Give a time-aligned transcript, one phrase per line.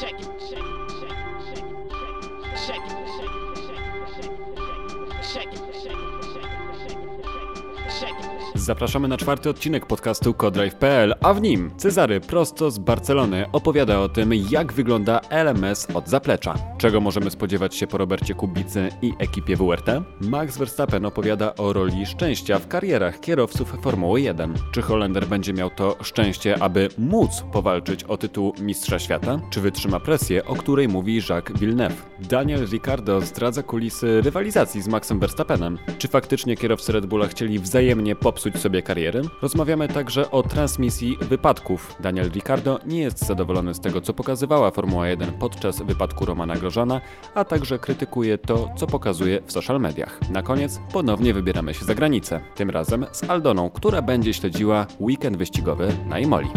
[0.00, 0.33] check it.
[8.64, 14.08] Zapraszamy na czwarty odcinek podcastu Codrive.pl, a w nim Cezary prosto z Barcelony opowiada o
[14.08, 16.54] tym, jak wygląda LMS od zaplecza.
[16.78, 19.86] Czego możemy spodziewać się po Robercie Kubicy i ekipie WRT?
[20.20, 24.54] Max Verstappen opowiada o roli szczęścia w karierach kierowców Formuły 1.
[24.72, 29.40] Czy Holender będzie miał to szczęście, aby móc powalczyć o tytuł Mistrza Świata?
[29.50, 32.02] Czy wytrzyma presję, o której mówi Jacques Villeneuve?
[32.20, 35.78] Daniel Ricciardo zdradza kulisy rywalizacji z Maxem Verstappenem.
[35.98, 39.22] Czy faktycznie kierowcy Red Bulla chcieli wzajemnie popsuć sobie karierę.
[39.42, 41.96] Rozmawiamy także o transmisji wypadków.
[42.00, 47.00] Daniel Ricardo nie jest zadowolony z tego, co pokazywała Formuła 1 podczas wypadku Romana Grożana,
[47.34, 50.30] a także krytykuje to, co pokazuje w social mediach.
[50.30, 55.36] Na koniec ponownie wybieramy się za granicę, tym razem z Aldoną, która będzie śledziła weekend
[55.36, 56.48] wyścigowy na Imoli.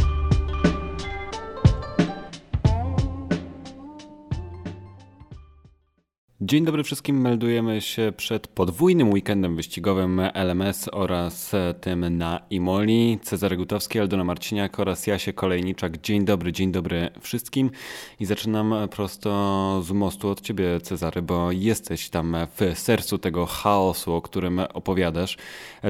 [6.41, 7.21] Dzień dobry wszystkim.
[7.21, 13.19] Meldujemy się przed podwójnym weekendem wyścigowym LMS oraz tym na Imoli.
[13.23, 16.01] Cezary Gutowski, Aldona Marciniak oraz Jasie Kolejniczak.
[16.01, 17.71] Dzień dobry, dzień dobry wszystkim.
[18.19, 24.13] I zaczynam prosto z mostu od ciebie, Cezary, bo jesteś tam w sercu tego chaosu,
[24.13, 25.37] o którym opowiadasz,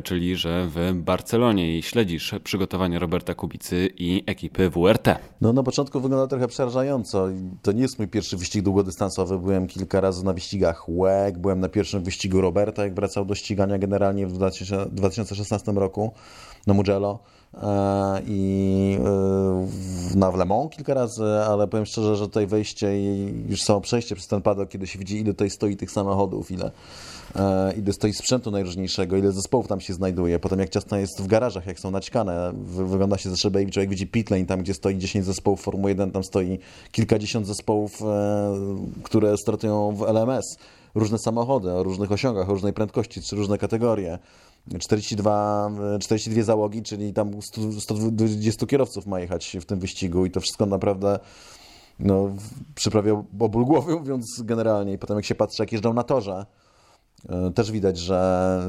[0.03, 5.19] czyli że w Barcelonie i śledzisz przygotowanie Roberta Kubicy i ekipy WRT.
[5.41, 7.27] No na początku wygląda trochę przerażająco.
[7.61, 9.39] To nie jest mój pierwszy wyścig długodystansowy.
[9.39, 13.77] Byłem kilka razy na wyścigach WEG, byłem na pierwszym wyścigu Roberta, jak wracał do ścigania
[13.77, 14.33] generalnie w
[14.91, 16.11] 2016 roku
[16.67, 17.19] na Mugello.
[17.53, 18.97] E, i
[20.13, 23.81] e, na Le Mans kilka razy, ale powiem szczerze, że tutaj wejście i już samo
[23.81, 26.71] przejście przez ten padok, kiedy się widzi, ile tutaj stoi tych samochodów, ile,
[27.77, 30.39] ile stoi sprzętu najróżniejszego, ile zespołów tam się znajduje.
[30.39, 33.89] Potem jak ciasno jest w garażach, jak są naćkane, wygląda się ze szybę i człowiek
[33.89, 36.59] widzi pitlane, tam gdzie stoi 10 zespołów Formuły 1, tam stoi
[36.91, 37.99] kilkadziesiąt zespołów,
[39.03, 40.57] które startują w LMS
[40.95, 44.19] różne samochody o różnych osiągach, o różnej prędkości, czy różne kategorie.
[44.79, 50.39] 42, 42 załogi, czyli tam 100, 120 kierowców ma jechać w tym wyścigu i to
[50.39, 51.19] wszystko naprawdę
[51.99, 52.29] no,
[52.75, 54.93] przyprawia o ból głowy, mówiąc generalnie.
[54.93, 56.56] I potem jak się patrzy, jak jeżdżą na torze, e,
[57.55, 58.61] też widać, że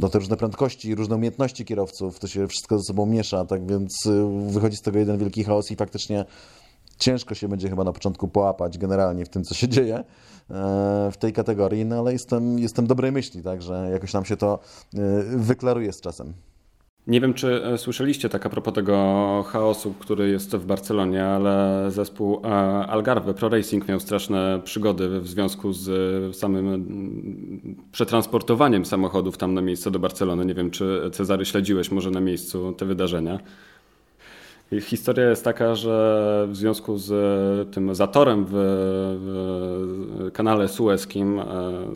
[0.00, 4.06] no, te różne prędkości, różne umiejętności kierowców, to się wszystko ze sobą miesza, tak więc
[4.06, 6.24] e, wychodzi z tego jeden wielki chaos i faktycznie
[6.98, 10.04] ciężko się będzie chyba na początku połapać generalnie w tym, co się dzieje e,
[11.12, 14.58] w tej kategorii, no ale jestem, jestem dobrej myśli, także jakoś nam się to
[14.94, 16.32] e, wyklaruje z czasem.
[17.06, 21.84] Nie wiem, czy e, słyszeliście tak a propos tego chaosu, który jest w Barcelonie, ale
[21.90, 22.40] zespół
[22.88, 26.86] Algarve Pro Racing miał straszne przygody w związku z samym
[27.92, 30.46] przetransportowaniem samochodów tam na miejsce do Barcelony.
[30.46, 33.38] Nie wiem, czy Cezary śledziłeś może na miejscu te wydarzenia.
[34.78, 37.10] Historia jest taka, że w związku z
[37.74, 38.50] tym zatorem w,
[39.20, 41.44] w kanale sueskim e,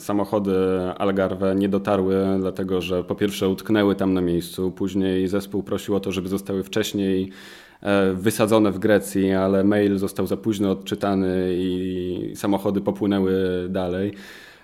[0.01, 0.55] samochody
[0.99, 6.01] Algarve nie dotarły, dlatego że po pierwsze utknęły tam na miejscu, później zespół prosił o
[6.01, 7.31] to, żeby zostały wcześniej
[7.83, 14.13] e, wysadzone w Grecji, ale mail został za późno odczytany i samochody popłynęły dalej.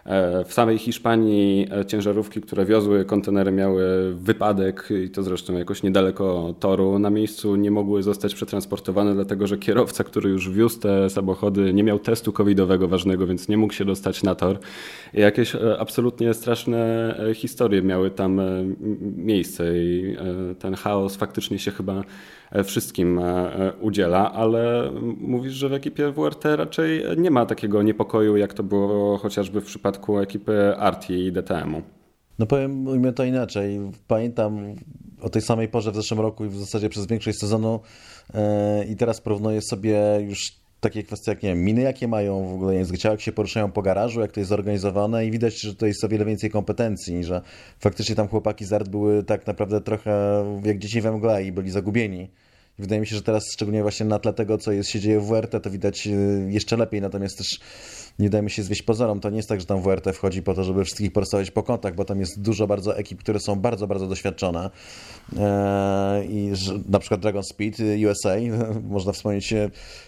[0.04, 5.82] E, w samej Hiszpanii e, ciężarówki, które wiozły kontenery, miały wypadek i to zresztą jakoś
[5.82, 6.98] niedaleko toru.
[6.98, 11.84] Na miejscu nie mogły zostać przetransportowane, dlatego że kierowca, który już wiózł te samochody, nie
[11.84, 14.58] miał testu covidowego ważnego, więc nie mógł się dostać na tor.
[15.12, 18.40] Jakieś e, absolutnie straszne historie miały tam
[19.16, 20.16] miejsce i
[20.58, 22.04] ten chaos faktycznie się chyba
[22.64, 24.90] wszystkim e, udziela, ale
[25.20, 29.64] mówisz, że w ekipie WRT raczej nie ma takiego niepokoju, jak to było chociażby w
[29.64, 31.82] przypadku ekipy Arti i DTM-u.
[32.38, 33.80] No powiem ujmę to inaczej.
[34.06, 34.74] Pamiętam
[35.20, 37.80] o tej samej porze w zeszłym roku i w zasadzie przez większość sezonu
[38.90, 42.74] i teraz porównuję sobie już takie kwestie jak, nie wiem, miny jakie mają w ogóle
[42.74, 45.86] język ciała, jak się poruszają po garażu, jak to jest zorganizowane i widać, że to
[45.86, 47.42] jest o wiele więcej kompetencji, że
[47.78, 51.70] faktycznie tam chłopaki z art były tak naprawdę trochę jak dzieci we mgle i byli
[51.70, 52.30] zagubieni.
[52.78, 55.26] Wydaje mi się, że teraz szczególnie właśnie na tle tego, co jest, się dzieje w
[55.26, 57.60] WRT, to widać y, jeszcze lepiej, natomiast też
[58.20, 59.20] nie dajmy się zwieść pozorom.
[59.20, 61.94] To nie jest tak, że tam WRT wchodzi po to, żeby wszystkich porozstawiać po kątach,
[61.94, 64.70] bo tam jest dużo bardzo ekip, które są bardzo, bardzo doświadczone.
[65.38, 66.52] Eee, I
[66.88, 68.34] na przykład Dragon Speed y, USA,
[68.82, 69.54] można wspomnieć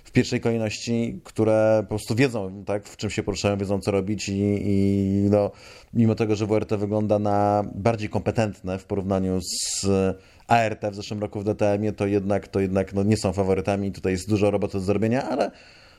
[0.05, 4.29] w pierwszej kolejności, które po prostu wiedzą, tak, w czym się poruszają, wiedzą co robić
[4.29, 4.33] i,
[4.63, 5.51] i no,
[5.95, 9.87] mimo tego, że WRT wygląda na bardziej kompetentne w porównaniu z
[10.47, 13.93] ART w zeszłym roku w DTM-ie, to jednak, to jednak no, nie są faworytami.
[13.93, 15.51] Tutaj jest dużo roboty do zrobienia, ale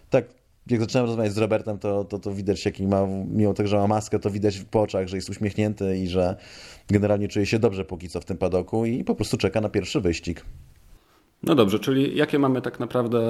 [0.09, 0.25] tak
[0.69, 3.87] jak zacząłem rozmawiać z Robertem, to, to, to widać, jaki ma, mimo tego, że ma
[3.87, 6.35] maskę, to widać po oczach, że jest uśmiechnięty i że
[6.87, 10.01] generalnie czuje się dobrze póki co w tym padoku i po prostu czeka na pierwszy
[10.01, 10.45] wyścig.
[11.43, 13.21] No dobrze, czyli jakie mamy tak naprawdę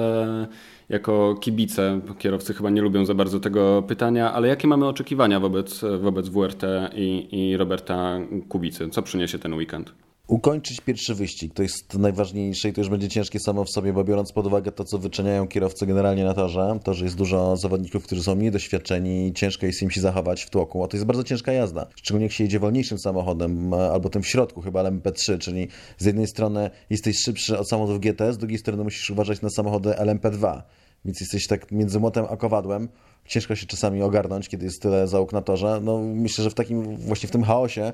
[0.88, 5.84] jako kibice, kierowcy chyba nie lubią za bardzo tego pytania, ale jakie mamy oczekiwania wobec,
[6.00, 6.62] wobec WRT
[6.94, 8.88] i, i Roberta Kubicy?
[8.90, 9.94] Co przyniesie ten weekend?
[10.26, 11.54] Ukończyć pierwszy wyścig.
[11.54, 14.72] To jest najważniejsze i to już będzie ciężkie samo w sobie, bo biorąc pod uwagę
[14.72, 18.50] to, co wyczyniają kierowcy generalnie na torze, to, że jest dużo zawodników, którzy są mniej
[18.50, 21.86] doświadczeni i ciężko jest im się zachować w tłoku, a to jest bardzo ciężka jazda.
[21.96, 25.68] Szczególnie jak się jedzie wolniejszym samochodem, albo tym w środku, chyba LMP3, czyli
[25.98, 29.90] z jednej strony jesteś szybszy od samochodów GT, z drugiej strony musisz uważać na samochody
[29.90, 30.62] LMP2.
[31.04, 32.88] Więc jesteś tak między młotem a kowadłem.
[33.26, 35.80] Ciężko się czasami ogarnąć, kiedy jest tyle załóg na torze.
[35.82, 37.92] No myślę, że w takim, właśnie w tym chaosie E,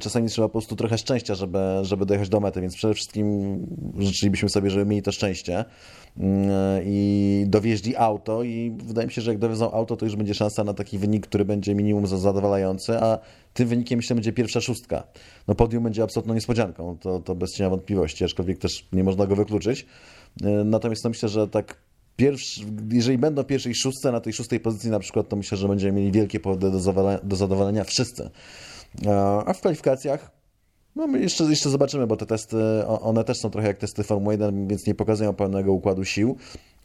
[0.00, 3.58] czasami trzeba po prostu trochę szczęścia, żeby, żeby dojechać do mety, więc przede wszystkim
[3.98, 5.64] życzylibyśmy sobie, żeby mieli to szczęście
[6.18, 6.50] mm,
[6.84, 10.64] i dowieźli auto i wydaje mi się, że jak dowiozą auto, to już będzie szansa
[10.64, 13.18] na taki wynik, który będzie minimum zadowalający, a
[13.54, 15.04] tym wynikiem myślę będzie pierwsza szóstka.
[15.48, 19.36] No podium będzie absolutną niespodzianką, to, to bez cienia wątpliwości, aczkolwiek też nie można go
[19.36, 19.86] wykluczyć.
[20.42, 21.76] E, natomiast no myślę, że tak
[22.16, 22.60] Pierwszy,
[22.92, 26.12] jeżeli będą pierwszej szóstce, na tej szóstej pozycji na przykład, to myślę, że będziemy mieli
[26.12, 28.30] wielkie powody do do zadowolenia wszyscy.
[29.46, 30.42] A w kwalifikacjach
[30.96, 32.56] no my jeszcze, jeszcze zobaczymy, bo te testy,
[32.86, 36.36] one też są trochę jak testy Formuły 1, więc nie pokazują pełnego układu sił.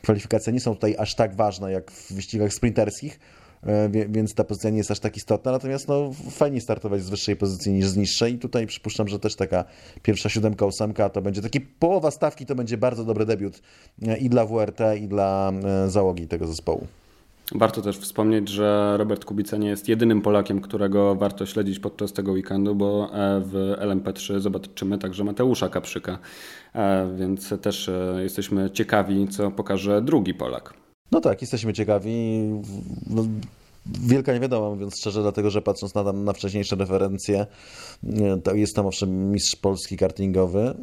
[0.02, 3.20] Kwalifikacje nie są tutaj aż tak ważne jak w wyścigach sprinterskich,
[3.64, 7.36] e, więc ta pozycja nie jest aż tak istotna, natomiast no, fajnie startować z wyższej
[7.36, 9.66] pozycji niż z niższej i tutaj przypuszczam, że też taka
[10.02, 13.62] pierwsza siódemka, ósemka to będzie taki połowa stawki, to będzie bardzo dobry debiut
[14.08, 16.88] e, i dla WRT i dla e, załogi tego zespołu.
[17.56, 22.32] Warto też wspomnieć, że Robert Kubica nie jest jedynym Polakiem, którego warto śledzić podczas tego
[22.32, 26.20] weekendu, bo e, w LMP3 zobaczymy także Mateusza Kaprzyka,
[26.76, 30.74] e, więc też e, jesteśmy ciekawi, co pokaże drugi Polak.
[31.12, 32.12] No tak, jesteśmy ciekawi.
[33.10, 33.26] No,
[33.86, 37.46] wielka niewiadoma, mówiąc szczerze, dlatego że patrząc na, na wcześniejsze referencje,
[38.44, 40.74] to jest tam owszem mistrz polski kartingowy,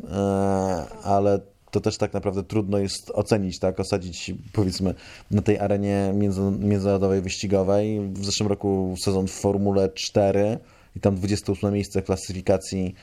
[1.03, 1.41] ale
[1.75, 4.95] to też tak naprawdę trudno jest ocenić, tak, osadzić powiedzmy
[5.31, 6.13] na tej arenie
[6.59, 8.01] międzynarodowej wyścigowej.
[8.13, 10.59] W zeszłym roku sezon w Formule 4
[10.97, 12.95] i tam 28 miejsce klasyfikacji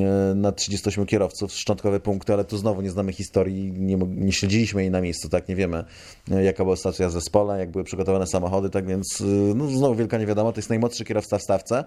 [0.00, 4.82] e, na 38 kierowców, szczątkowe punkty, ale tu znowu nie znamy historii, nie, nie śledziliśmy
[4.82, 5.84] jej na miejscu, tak, nie wiemy
[6.30, 9.24] e, jaka była sytuacja w zespole, jak były przygotowane samochody, tak więc e,
[9.54, 11.84] no, znowu wielka niewiadoma, to jest najmłodszy kierowca w stawce,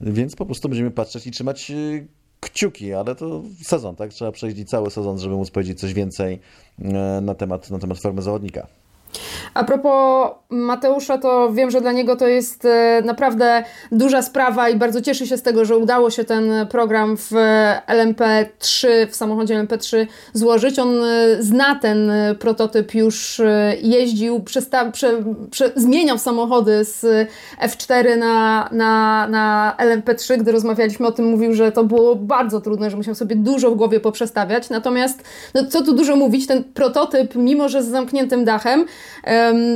[0.00, 1.72] więc po prostu będziemy patrzeć i trzymać
[2.40, 4.10] kciuki, ale to sezon, tak?
[4.10, 6.40] Trzeba przejść cały sezon, żeby móc powiedzieć coś więcej
[6.78, 8.66] e, na temat, na temat formy zawodnika.
[9.54, 14.76] A propos Mateusza, to wiem, że dla niego to jest e, naprawdę duża sprawa i
[14.76, 17.30] bardzo cieszy się z tego, że udało się ten program w
[17.86, 20.78] LMP3, w samochodzie LMP3 złożyć.
[20.78, 25.12] On e, zna ten prototyp, już e, jeździł, przesta- prze,
[25.50, 27.28] prze, zmieniał samochody z
[27.62, 30.38] F4 na, na, na LMP3.
[30.38, 33.74] Gdy rozmawialiśmy o tym, mówił, że to było bardzo trudne, że musiał sobie dużo w
[33.74, 34.70] głowie poprzestawiać.
[34.70, 35.22] Natomiast,
[35.54, 38.86] no, co tu dużo mówić, ten prototyp, mimo że z zamkniętym dachem,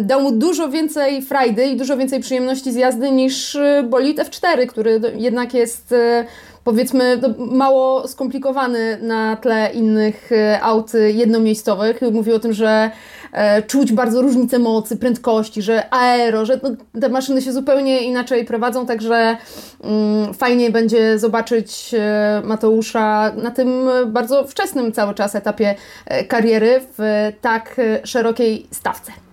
[0.02, 4.66] dał mu dużo więcej frajdy i dużo więcej przyjemności z jazdy niż y, bolid F4,
[4.66, 6.24] który jednak jest y,
[6.64, 12.00] powiedzmy no, mało skomplikowany na tle innych y, aut jednomiejscowych.
[12.12, 12.90] Mówił o tym, że
[13.32, 18.44] e, czuć bardzo różnicę mocy, prędkości, że aero, że no, te maszyny się zupełnie inaczej
[18.44, 19.36] prowadzą, także
[19.84, 25.74] mm, fajnie będzie zobaczyć e, Mateusza na tym bardzo wczesnym cały czas etapie
[26.06, 29.23] e, kariery w tak szerokiej stawce.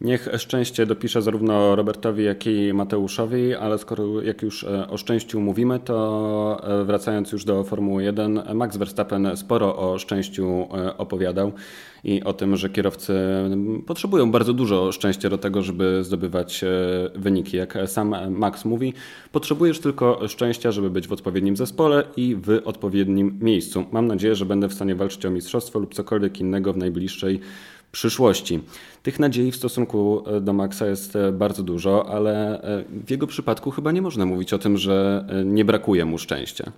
[0.00, 5.40] Niech szczęście dopisze zarówno Robertowi, jak i Mateuszowi, ale skoro jak już e, o szczęściu
[5.40, 11.52] mówimy, to e, wracając już do Formuły 1, Max Verstappen sporo o szczęściu e, opowiadał
[12.04, 13.14] i o tym, że kierowcy
[13.86, 16.64] potrzebują bardzo dużo szczęścia do tego, żeby zdobywać
[17.14, 17.56] wyniki.
[17.56, 18.92] Jak sam Max mówi,
[19.32, 23.84] potrzebujesz tylko szczęścia, żeby być w odpowiednim zespole i w odpowiednim miejscu.
[23.92, 27.40] Mam nadzieję, że będę w stanie walczyć o mistrzostwo lub cokolwiek innego w najbliższej
[27.96, 28.60] przyszłości.
[29.02, 33.26] Tych nadziei w stosunku e, do Maxa jest e, bardzo dużo, ale e, w jego
[33.26, 36.72] przypadku chyba nie można mówić o tym, że nie brakuje mu szczęścia.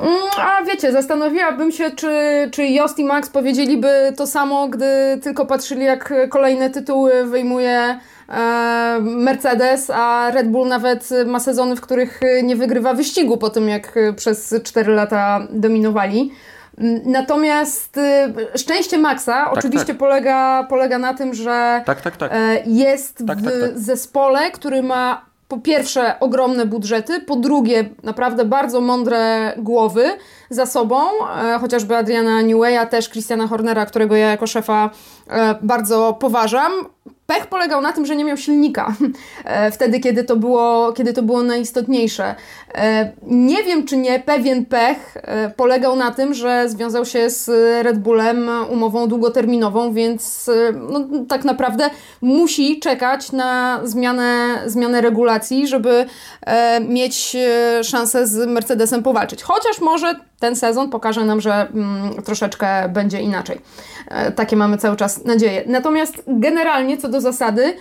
[0.00, 2.08] Mm, a wiecie, zastanowiłabym się, czy,
[2.52, 4.86] czy Jost i Max powiedzieliby to samo, gdy
[5.22, 7.98] tylko patrzyli, jak kolejne tytuły wyjmuje
[9.00, 13.98] Mercedes, a Red Bull nawet ma sezony, w których nie wygrywa wyścigu po tym, jak
[14.16, 16.32] przez 4 lata dominowali.
[17.04, 19.96] Natomiast y, szczęście Maxa tak, oczywiście tak.
[19.96, 22.32] Polega, polega na tym, że tak, tak, tak.
[22.34, 28.80] E, jest tak, w zespole, który ma po pierwsze ogromne budżety, po drugie naprawdę bardzo
[28.80, 30.10] mądre głowy
[30.50, 31.00] za sobą,
[31.44, 34.90] e, chociażby Adriana Newaya, też Christiana Hornera, którego ja jako szefa
[35.30, 36.72] e, bardzo poważam.
[37.30, 38.94] Pech polegał na tym, że nie miał silnika
[39.44, 42.34] e, wtedy, kiedy to było, kiedy to było najistotniejsze.
[42.74, 47.48] E, nie wiem, czy nie pewien pech e, polegał na tym, że związał się z
[47.84, 50.50] Red Bullem umową długoterminową, więc
[50.90, 56.06] no, tak naprawdę musi czekać na zmianę, zmianę regulacji, żeby
[56.88, 57.36] mieć
[57.82, 59.42] szansę z Mercedesem powalczyć.
[59.42, 63.60] Chociaż może ten sezon pokaże nam, że mm, troszeczkę będzie inaczej.
[64.08, 65.64] E, takie mamy cały czas nadzieję.
[65.66, 67.76] Natomiast generalnie co do zasady,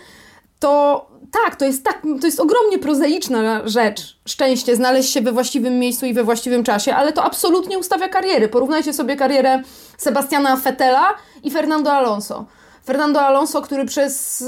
[0.59, 5.79] to tak, to jest, tak, to jest ogromnie prozaiczna rzecz, szczęście, znaleźć się we właściwym
[5.79, 8.47] miejscu i we właściwym czasie, ale to absolutnie ustawia kariery.
[8.47, 9.61] Porównajcie sobie karierę
[9.97, 12.45] Sebastiana Fetela i Fernando Alonso.
[12.88, 14.44] Fernando Alonso, który przez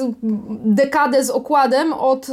[0.50, 2.28] dekadę z okładem od,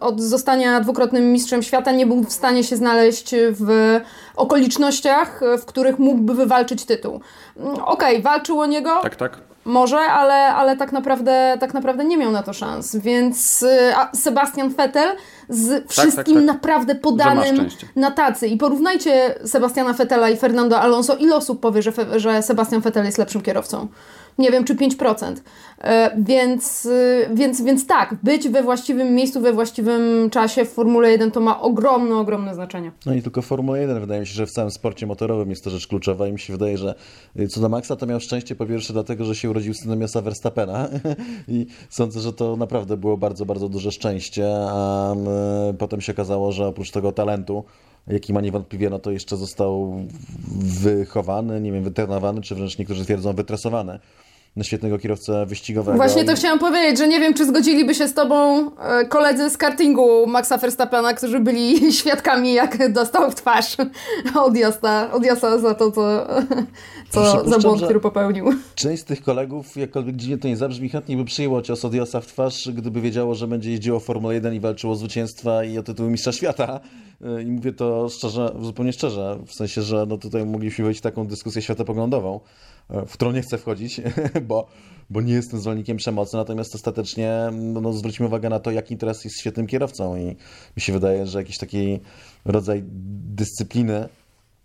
[0.00, 4.00] od zostania dwukrotnym mistrzem świata nie był w stanie się znaleźć w
[4.36, 7.20] okolicznościach, w których mógłby wywalczyć tytuł.
[7.64, 9.00] Okej, okay, walczył o niego.
[9.02, 9.38] Tak, tak.
[9.64, 12.96] Może, ale, ale tak, naprawdę, tak naprawdę nie miał na to szans.
[12.96, 13.64] Więc
[14.14, 15.16] Sebastian Vettel
[15.48, 18.48] z tak, wszystkim tak, tak, naprawdę podanym na tacy.
[18.48, 21.16] I porównajcie Sebastiana Vettela i Fernando Alonso.
[21.16, 23.88] Ile osób powie, że, że Sebastian Vettel jest lepszym kierowcą?
[24.38, 25.34] Nie wiem, czy 5%.
[25.80, 31.10] E, więc, y, więc, więc tak, być we właściwym miejscu, we właściwym czasie w Formule
[31.10, 32.92] 1 to ma ogromne, ogromne znaczenie.
[33.06, 35.70] No i tylko Formule 1, wydaje mi się, że w całym sporcie motorowym jest to
[35.70, 36.94] rzecz kluczowa i mi się wydaje, że
[37.38, 40.22] y, co do Maxa to miał szczęście po pierwsze dlatego, że się urodził synem Josa
[40.22, 40.88] Verstappena
[41.48, 45.14] i sądzę, że to naprawdę było bardzo, bardzo duże szczęście, a
[45.78, 47.64] potem się okazało, że oprócz tego talentu
[48.06, 49.96] jaki ma niewątpliwie, no to jeszcze został
[50.58, 53.98] wychowany, nie wiem, wytrenowany, czy wręcz niektórzy twierdzą wytresowany
[54.58, 55.96] na świetnego kierowcę wyścigowego.
[55.96, 59.56] Właśnie to chciałam powiedzieć, że nie wiem, czy zgodziliby się z tobą e, koledzy z
[59.56, 63.76] kartingu Maxa Verstappena, którzy byli świadkami, jak dostał w twarz
[64.34, 66.26] od Josta, od Josta za to, co,
[67.10, 68.52] co za błąd, który popełnił.
[68.74, 72.20] Część z tych kolegów, jakkolwiek dziwnie to nie zabrzmi, chętnie by przyjęło cios od Josta
[72.20, 75.82] w twarz, gdyby wiedziało, że będzie jeździło Formułę 1 i walczyło o zwycięstwa i o
[75.82, 76.80] tytuł mistrza świata.
[77.24, 81.02] E, I mówię to szczerze, zupełnie szczerze, w sensie, że no tutaj mogliśmy wejść w
[81.02, 82.40] taką dyskusję światopoglądową
[82.88, 84.00] w którą nie chcę wchodzić,
[84.48, 84.66] bo,
[85.10, 89.24] bo nie jestem zwolennikiem przemocy, natomiast ostatecznie no, no, zwróćmy uwagę na to, jaki interes
[89.24, 90.24] jest świetnym kierowcą i
[90.76, 92.00] mi się wydaje, że jakiś taki
[92.44, 92.82] rodzaj
[93.34, 94.08] dyscypliny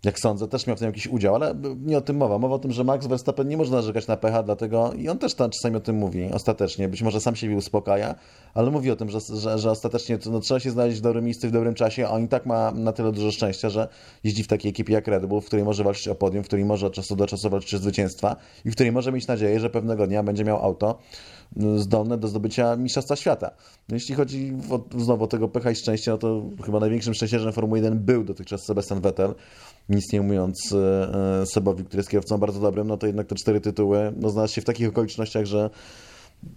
[0.04, 2.38] jak sądzę, też miał w tym jakiś udział, ale nie o tym mowa.
[2.38, 5.34] Mowa o tym, że Max Verstappen nie można narzekać na pecha, dlatego i on też
[5.34, 6.88] tam czasami o tym mówi, ostatecznie.
[6.88, 8.14] Być może sam siebie uspokaja,
[8.54, 11.48] ale mówi o tym, że, że, że ostatecznie no, trzeba się znaleźć w dobrym miejscu
[11.48, 13.88] w dobrym czasie, a on i tak ma na tyle dużo szczęścia, że
[14.24, 16.64] jeździ w takiej ekipie jak Red Bull, w której może walczyć o podium, w której
[16.64, 19.70] może od czasu do czasu walczyć o zwycięstwa i w której może mieć nadzieję, że
[19.70, 20.98] pewnego dnia będzie miał auto
[21.56, 23.50] mm, zdolne do zdobycia Mistrzostwa Świata.
[23.88, 27.52] No, jeśli chodzi o, znowu o tego pecha i szczęścia, no to chyba największym szczęściarzem
[27.52, 29.34] Formuły 1 był dotychczas Sebastian Vettel,
[29.88, 33.34] nic nie mówiąc e, e, Sebowi, który jest kierowcą bardzo dobrym, no to jednak te
[33.34, 35.70] cztery tytuły no, znalazł się w takich okolicznościach, że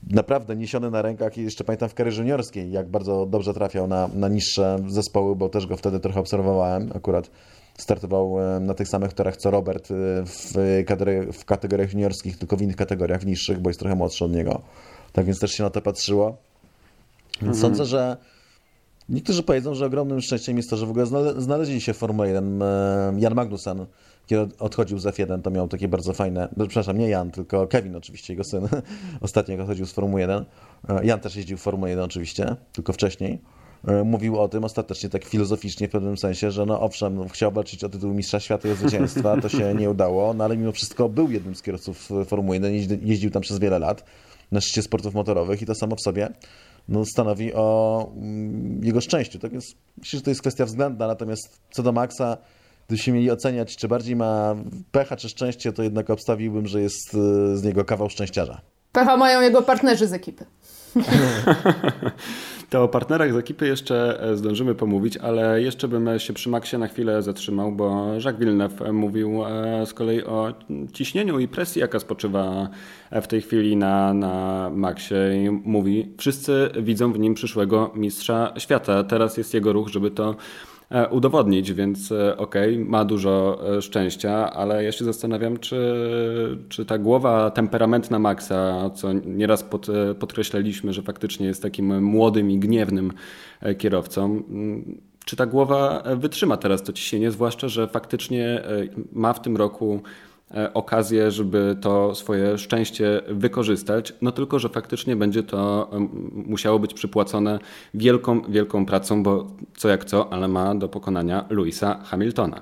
[0.09, 4.07] naprawdę niesiony na rękach i jeszcze pamiętam w karierze juniorskiej, jak bardzo dobrze trafiał na,
[4.07, 6.91] na niższe zespoły, bo też go wtedy trochę obserwowałem.
[6.95, 7.31] Akurat
[7.77, 9.87] startował e, na tych samych torach co Robert
[10.25, 10.53] w,
[11.33, 14.61] w kategoriach juniorskich, tylko w innych kategoriach, w niższych, bo jest trochę młodszy od niego.
[15.13, 16.37] Tak więc też się na to patrzyło.
[17.41, 17.61] Więc mhm.
[17.61, 18.17] sądzę, że
[19.09, 21.05] Niektórzy powiedzą, że ogromnym szczęściem jest to, że w ogóle
[21.37, 22.63] znaleźli się w Formule 1.
[23.17, 23.85] Jan Magnussen,
[24.25, 27.95] kiedy odchodził z F1, to miał takie bardzo fajne, no, przepraszam, nie Jan, tylko Kevin
[27.95, 28.67] oczywiście, jego syn,
[29.21, 30.45] ostatnio odchodził z Formuły 1.
[30.89, 33.41] E, Jan też jeździł w Formule 1 oczywiście, tylko wcześniej.
[33.87, 37.83] E, mówił o tym ostatecznie tak filozoficznie w pewnym sensie, że no owszem, chciał walczyć
[37.83, 41.31] o tytuł Mistrza Świata i zwycięstwa, to się nie udało, no ale mimo wszystko był
[41.31, 44.03] jednym z kierowców Formuły 1, jeździł tam przez wiele lat
[44.51, 46.29] na szczycie sportów motorowych i to samo w sobie
[46.89, 49.39] no, stanowi o mm, jego szczęściu.
[49.39, 49.67] Tak jest,
[49.97, 52.37] myślę, że to jest kwestia względna, natomiast co do Maxa,
[52.87, 54.55] gdybyśmy mieli oceniać, czy bardziej ma
[54.91, 58.61] pecha, czy szczęście, to jednak obstawiłbym, że jest y, z niego kawał szczęściarza.
[58.91, 60.45] Pecha mają jego partnerzy z ekipy.
[62.69, 66.79] To o partnerach z ekipy jeszcze e, zdążymy pomówić, ale jeszcze bym się przy Maxie
[66.79, 70.53] na chwilę zatrzymał, bo Jacques Villeneuve mówił e, z kolei o
[70.93, 72.69] ciśnieniu i presji, jaka spoczywa
[73.11, 79.03] w tej chwili na, na Maxie i mówi, wszyscy widzą w nim przyszłego mistrza świata.
[79.03, 80.35] Teraz jest jego ruch, żeby to
[80.76, 80.76] E,
[81.11, 85.77] udowodnić, więc e, okej, okay, ma dużo e, szczęścia, ale ja się zastanawiam, czy,
[86.69, 89.87] czy ta głowa temperamentna Maxa, co nieraz pod,
[90.19, 93.11] podkreślaliśmy, że faktycznie jest takim młodym i gniewnym
[93.77, 94.43] kierowcą,
[95.25, 98.61] czy ta głowa wytrzyma teraz to ciśnienie, zwłaszcza, że faktycznie
[99.11, 100.26] ma w tym roku E,
[100.73, 105.89] okazję, żeby to swoje szczęście wykorzystać, no tylko, że faktycznie będzie to
[106.31, 107.59] musiało być przypłacone
[107.93, 112.61] wielką, wielką pracą, bo co jak co, ale ma do pokonania Louisa Hamiltona.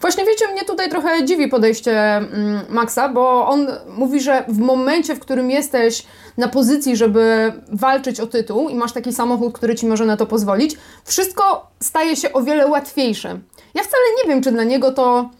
[0.00, 5.14] Właśnie wiecie, mnie tutaj trochę dziwi podejście mm, Maxa, bo on mówi, że w momencie,
[5.14, 9.86] w którym jesteś na pozycji, żeby walczyć o tytuł i masz taki samochód, który ci
[9.86, 13.28] może na to pozwolić, wszystko staje się o wiele łatwiejsze.
[13.74, 15.30] Ja wcale nie wiem, czy dla niego to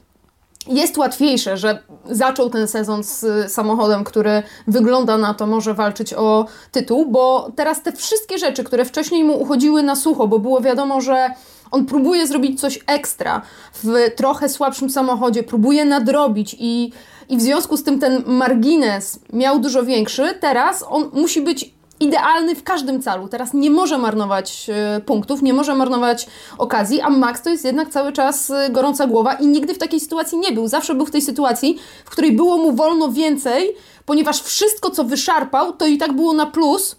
[0.69, 6.47] jest łatwiejsze, że zaczął ten sezon z samochodem, który wygląda na to, może walczyć o
[6.73, 11.01] tytuł, bo teraz te wszystkie rzeczy, które wcześniej mu uchodziły na sucho, bo było wiadomo,
[11.01, 11.31] że
[11.71, 13.43] on próbuje zrobić coś ekstra
[13.75, 16.93] w trochę słabszym samochodzie, próbuje nadrobić i,
[17.29, 20.35] i w związku z tym ten margines miał dużo większy.
[20.41, 23.29] Teraz on musi być idealny w każdym calu.
[23.29, 26.27] Teraz nie może marnować y, punktów, nie może marnować
[26.59, 30.01] okazji, a Max to jest jednak cały czas y, gorąca głowa i nigdy w takiej
[30.01, 30.69] sytuacji nie był.
[30.69, 33.75] Zawsze był w tej sytuacji, w której było mu wolno więcej,
[34.07, 36.97] ponieważ wszystko, co wyszarpał, to i tak było na plus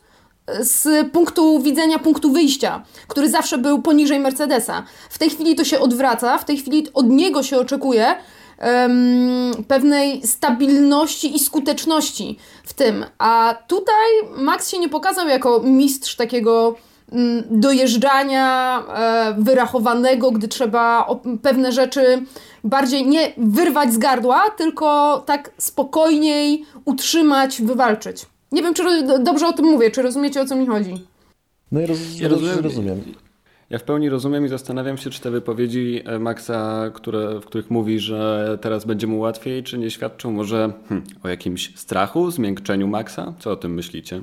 [0.59, 4.83] y, z punktu widzenia, punktu wyjścia, który zawsze był poniżej Mercedesa.
[5.09, 8.15] W tej chwili to się odwraca, w tej chwili od niego się oczekuje,
[8.61, 13.05] um, pewnej stabilności i skuteczności w tym.
[13.17, 16.75] A tutaj Max się nie pokazał jako mistrz takiego
[17.11, 21.07] um, dojeżdżania e, wyrachowanego, gdy trzeba
[21.41, 22.21] pewne rzeczy
[22.63, 28.25] bardziej nie wyrwać z gardła, tylko tak spokojniej utrzymać, wywalczyć.
[28.51, 28.83] Nie wiem, czy
[29.19, 31.05] dobrze o tym mówię, czy rozumiecie o co mi chodzi.
[31.71, 32.59] No i roz, ja rozumiem.
[32.59, 33.01] rozumiem.
[33.69, 37.71] Ja w pełni rozumiem i zastanawiam się, czy te wypowiedzi e, Maxa, które, w których
[37.71, 42.87] mówi, że teraz będzie mu łatwiej, czy nie świadczą może hmm, o jakimś strachu, zmiękczeniu
[42.87, 43.33] Maxa?
[43.39, 44.21] Co o tym myślicie?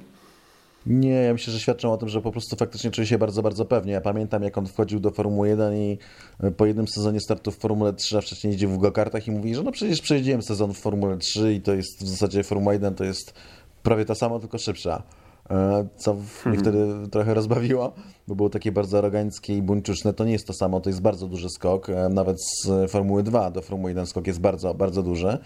[0.86, 3.64] Nie, ja myślę, że świadczą o tym, że po prostu faktycznie czuje się bardzo, bardzo
[3.64, 3.92] pewnie.
[3.92, 5.98] Ja pamiętam, jak on wchodził do Formuły 1 i
[6.40, 9.54] e, po jednym sezonie startu w Formule 3, a wcześniej jeździł w go-kartach i mówi,
[9.54, 12.94] że no przecież przejeździłem sezon w Formule 3 i to jest w zasadzie Formuła 1
[12.94, 13.34] to jest
[13.82, 15.02] prawie ta sama, tylko szybsza.
[15.50, 16.58] E, co mnie mhm.
[16.58, 17.92] wtedy trochę rozbawiło,
[18.28, 20.12] bo było takie bardzo aroganckie i buńczuczne.
[20.12, 21.90] To nie jest to samo, to jest bardzo duży skok.
[21.90, 25.38] E, nawet z Formuły 2 do Formuły 1 skok jest bardzo, bardzo duży.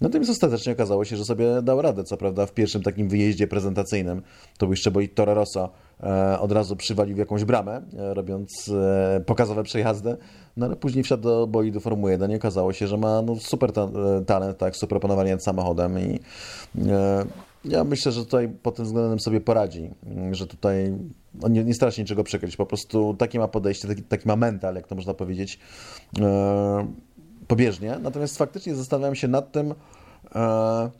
[0.00, 2.04] Natomiast ostatecznie okazało się, że sobie dał radę.
[2.04, 4.22] Co prawda w pierwszym takim wyjeździe prezentacyjnym,
[4.58, 5.70] to był jeszcze bolid Toro Rosso,
[6.02, 8.70] e, od razu przywalił w jakąś bramę, robiąc
[9.26, 10.16] pokazowe przejazdy,
[10.56, 13.72] no ale później wsiadł do bolidu Formuły 1 i okazało się, że ma no, super
[13.72, 13.88] ta
[14.26, 16.20] talent, tak, super panowanie nad samochodem i
[17.64, 19.90] ja myślę, że tutaj pod tym względem sobie poradzi,
[20.32, 20.92] że tutaj
[21.42, 24.36] on nie, nie stara się niczego przykryć, po prostu takie ma podejście, taki, taki ma
[24.36, 25.58] mental, jak to można powiedzieć,
[26.20, 26.86] e,
[27.46, 27.98] pobieżnie.
[28.02, 29.74] Natomiast faktycznie zastanawiam się nad tym,
[30.34, 30.90] e,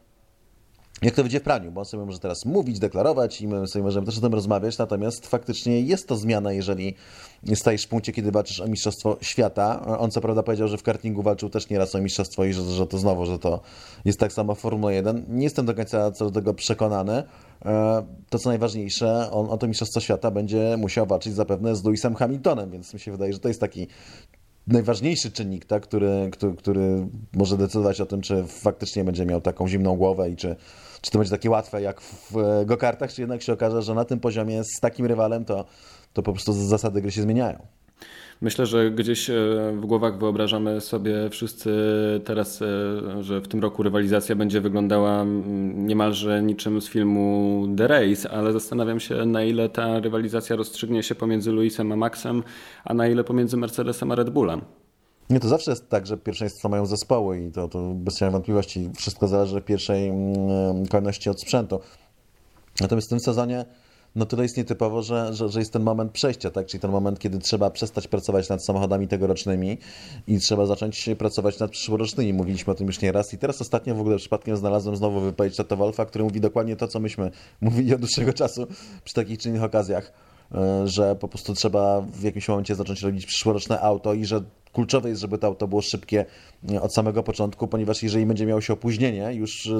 [1.02, 3.82] jak to będzie w praniu, bo on sobie może teraz mówić, deklarować i my sobie
[3.82, 6.94] możemy też o tym rozmawiać, natomiast faktycznie jest to zmiana, jeżeli
[7.54, 9.98] stajesz w punkcie, kiedy walczysz o Mistrzostwo Świata.
[9.98, 12.86] On co prawda powiedział, że w kartingu walczył też nieraz o Mistrzostwo i że, że
[12.86, 13.60] to znowu, że to
[14.04, 15.24] jest tak samo w Formule 1.
[15.28, 17.22] Nie jestem do końca co do tego przekonany.
[17.64, 22.14] E, to co najważniejsze, on o to Mistrzostwo Świata będzie musiał walczyć zapewne z Lewisem
[22.14, 23.86] Hamiltonem, więc mi się wydaje, że to jest taki
[24.66, 29.68] najważniejszy czynnik, tak, który, który, który może decydować o tym, czy faktycznie będzie miał taką
[29.68, 30.56] zimną głowę i czy
[31.02, 34.20] czy to będzie takie łatwe jak w go-kartach, czy jednak się okaże, że na tym
[34.20, 35.64] poziomie z takim rywalem to,
[36.12, 37.66] to po prostu zasady gry się zmieniają.
[38.42, 39.34] Myślę, że gdzieś e,
[39.76, 41.70] w głowach wyobrażamy sobie wszyscy
[42.24, 47.86] teraz, e, że w tym roku rywalizacja będzie wyglądała mm, niemalże niczym z filmu The
[47.86, 52.42] Race, ale zastanawiam się, na ile ta rywalizacja rozstrzygnie się pomiędzy Luisem a Maxem,
[52.84, 54.60] a na ile pomiędzy Mercedesem a Red Bullem.
[55.30, 59.28] Nie, to zawsze jest tak, że pierwszeństwo mają zespoły i to, to bez wątpliwości wszystko
[59.28, 61.80] zależy w pierwszej mm, kolejności od sprzętu.
[62.80, 63.64] Natomiast w tym sezonie
[64.16, 66.66] no tyle jest nietypowo, że, że, że jest ten moment przejścia, tak?
[66.66, 69.78] czyli ten moment, kiedy trzeba przestać pracować nad samochodami tegorocznymi
[70.26, 72.32] i trzeba zacząć pracować nad przyszłorocznymi.
[72.32, 75.56] Mówiliśmy o tym już nie raz i teraz ostatnio w ogóle przypadkiem znalazłem znowu wypowiedź
[75.56, 77.30] Toto Wolfa, który mówi dokładnie to, co myśmy
[77.60, 78.66] mówili od dłuższego czasu
[79.04, 80.12] przy takich czy innych okazjach,
[80.54, 85.08] e, że po prostu trzeba w jakimś momencie zacząć robić przyszłoroczne auto i że kluczowe
[85.08, 86.24] jest, żeby to auto było szybkie
[86.70, 89.70] e, od samego początku, ponieważ jeżeli będzie miało się opóźnienie już e,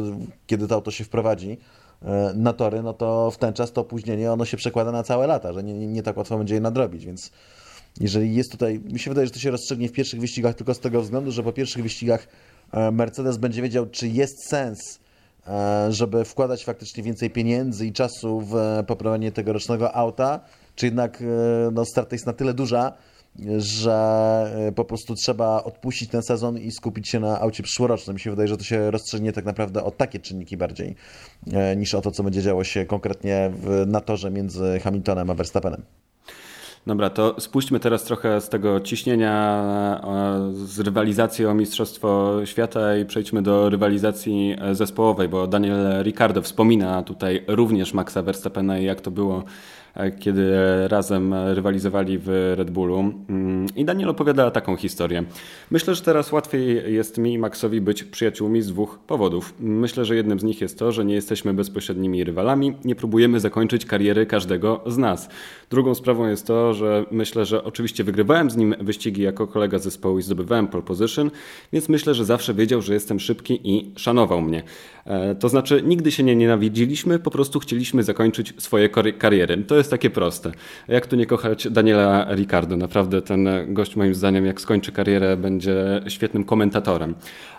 [0.47, 1.59] kiedy to auto się wprowadzi
[2.03, 5.27] e, na tory, no to w ten czas to opóźnienie ono się przekłada na całe
[5.27, 7.31] lata, że nie, nie, tak łatwo będzie je nadrobić, więc
[8.01, 10.81] jeżeli jest tutaj, mi się wydaje, że to się rozstrzygnie w pierwszych wyścigach tylko z
[10.81, 12.29] tego względu, że po pierwszych wyścigach
[12.93, 14.99] Mercedes będzie wiedział, czy jest sens
[15.89, 18.55] żeby wkładać faktycznie więcej pieniędzy i czasu w
[18.87, 20.41] poprawienie tegorocznego auta,
[20.77, 21.23] czy jednak
[21.73, 22.93] no, start jest na tyle duża,
[23.59, 28.15] że e, po prostu trzeba odpuścić ten sezon i skupić się na aucie przyszłorocznym.
[28.15, 30.95] Mi się wydaje, że to się rozstrzygnie tak naprawdę o takie czynniki bardziej
[31.53, 35.35] e, niż o to, co będzie działo się konkretnie w, na torze między Hamiltonem a
[35.35, 35.83] Verstappenem.
[36.87, 43.05] Dobra, to spuśćmy teraz trochę z tego ciśnienia, e, z rywalizacji o Mistrzostwo Świata i
[43.05, 49.11] przejdźmy do rywalizacji zespołowej, bo Daniel Ricardo wspomina tutaj również Maxa Verstappena i jak to
[49.11, 49.45] było
[50.21, 50.53] kiedy
[50.89, 52.99] razem rywalizowali w Red Bullu.
[53.29, 55.25] Mm, I Daniel opowiada taką historię.
[55.71, 59.55] Myślę, że teraz łatwiej jest mi i Maxowi być przyjaciółmi z dwóch powodów.
[59.61, 63.87] Myślę, że jednym z nich jest to, że nie jesteśmy bezpośrednimi rywalami, nie próbujemy zakończyć
[63.87, 65.29] kariery każdego z nas.
[65.71, 70.19] Drugą sprawą jest to, że myślę, że oczywiście wygrywałem z nim wyścigi jako kolega zespołu
[70.19, 71.31] i zdobywałem pole position,
[71.73, 74.63] więc myślę, że zawsze wiedział, że jestem szybki i szanował mnie.
[75.05, 79.65] E, to znaczy, nigdy się nie nienawidziliśmy, po prostu chcieliśmy zakończyć swoje kariery.
[79.67, 80.53] To jest takie proste.
[80.89, 82.77] Jak tu nie kochać Daniela Ricardo?
[82.77, 87.15] Naprawdę ten gość, moim zdaniem, jak skończy karierę, będzie świetnym komentatorem.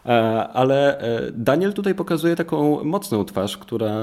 [0.05, 0.09] E,
[0.53, 3.93] ale e, Daniel tutaj pokazuje taką mocną twarz, która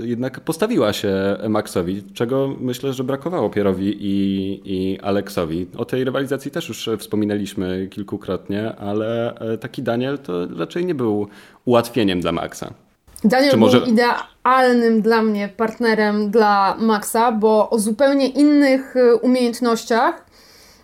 [0.00, 5.66] jednak postawiła się Maxowi, czego myślę, że brakowało Pierowi i, i Aleksowi.
[5.76, 11.28] O tej rywalizacji też już wspominaliśmy kilkukrotnie, ale taki Daniel to raczej nie był
[11.64, 12.83] ułatwieniem dla Maxa.
[13.24, 13.80] Daniel może...
[13.80, 20.24] był idealnym dla mnie partnerem dla Maxa, bo o zupełnie innych y, umiejętnościach.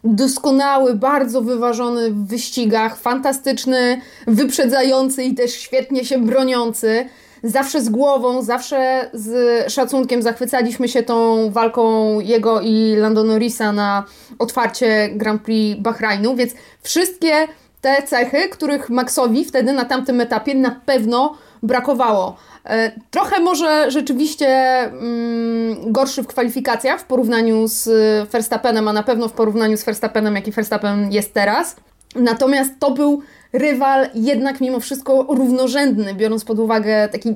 [0.05, 7.09] Doskonały, bardzo wyważony w wyścigach, fantastyczny, wyprzedzający i też świetnie się broniący.
[7.42, 14.05] Zawsze z głową, zawsze z szacunkiem zachwycaliśmy się tą walką jego i Lando Norrisa na
[14.38, 17.48] otwarcie Grand Prix Bahrainu, więc wszystkie
[17.81, 22.37] te cechy, których Maxowi wtedy na tamtym etapie na pewno brakowało.
[22.64, 27.88] E, trochę może rzeczywiście mm, gorszy w kwalifikacjach w porównaniu z
[28.31, 31.77] Verstappenem, a na pewno w porównaniu z Verstappenem, jaki Verstappen jest teraz.
[32.14, 37.35] Natomiast to był rywal jednak mimo wszystko równorzędny, biorąc pod uwagę taki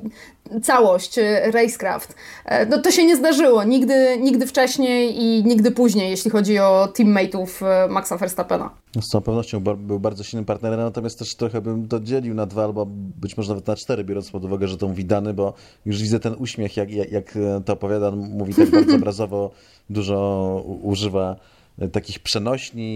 [0.63, 2.15] całość e, racecraft.
[2.45, 6.87] E, no to się nie zdarzyło nigdy, nigdy wcześniej i nigdy później, jeśli chodzi o
[6.95, 8.69] teammateów e, Maxa Verstappena.
[8.95, 12.45] No z całą pewnością był bardzo silnym partnerem, natomiast też trochę bym to dzielił na
[12.45, 12.85] dwa albo
[13.21, 15.53] być może nawet na cztery, biorąc pod uwagę, że to mówi Dany, bo
[15.85, 19.51] już widzę ten uśmiech, jak, jak, jak to opowiada, mówi tak bardzo obrazowo,
[19.89, 21.35] dużo używa
[21.91, 22.89] takich przenośni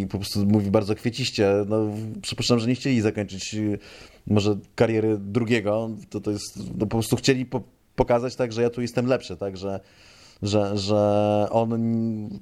[0.00, 1.64] i po prostu mówi bardzo kwieciście.
[1.68, 1.86] No,
[2.22, 3.78] przypuszczam, że nie chcieli zakończyć y,
[4.26, 7.62] może kariery drugiego, to, to jest, no, po prostu chcieli po,
[7.96, 9.80] pokazać tak, że ja tu jestem lepszy, tak, że,
[10.42, 10.96] że, że
[11.50, 11.80] on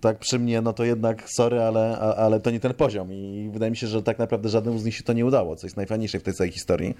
[0.01, 3.70] tak przy mnie, no to jednak sorry, ale, ale to nie ten poziom i wydaje
[3.70, 6.18] mi się, że tak naprawdę żadnemu z nich się to nie udało, co jest najfajniejsze
[6.18, 6.94] w tej całej historii.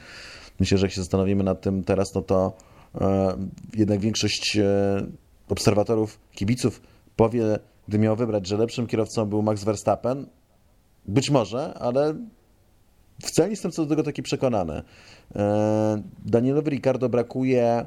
[0.61, 2.53] Myślę, że jak się zastanowimy nad tym teraz, no to
[3.01, 3.37] e,
[3.77, 5.07] jednak większość e,
[5.49, 6.81] obserwatorów, kibiców
[7.17, 10.27] powie, gdy miał wybrać, że lepszym kierowcą był Max Verstappen,
[11.07, 12.15] być może, ale
[13.23, 14.83] wcale nie jestem co do tego taki przekonany.
[15.37, 17.87] E, Danielowi Ricardo brakuje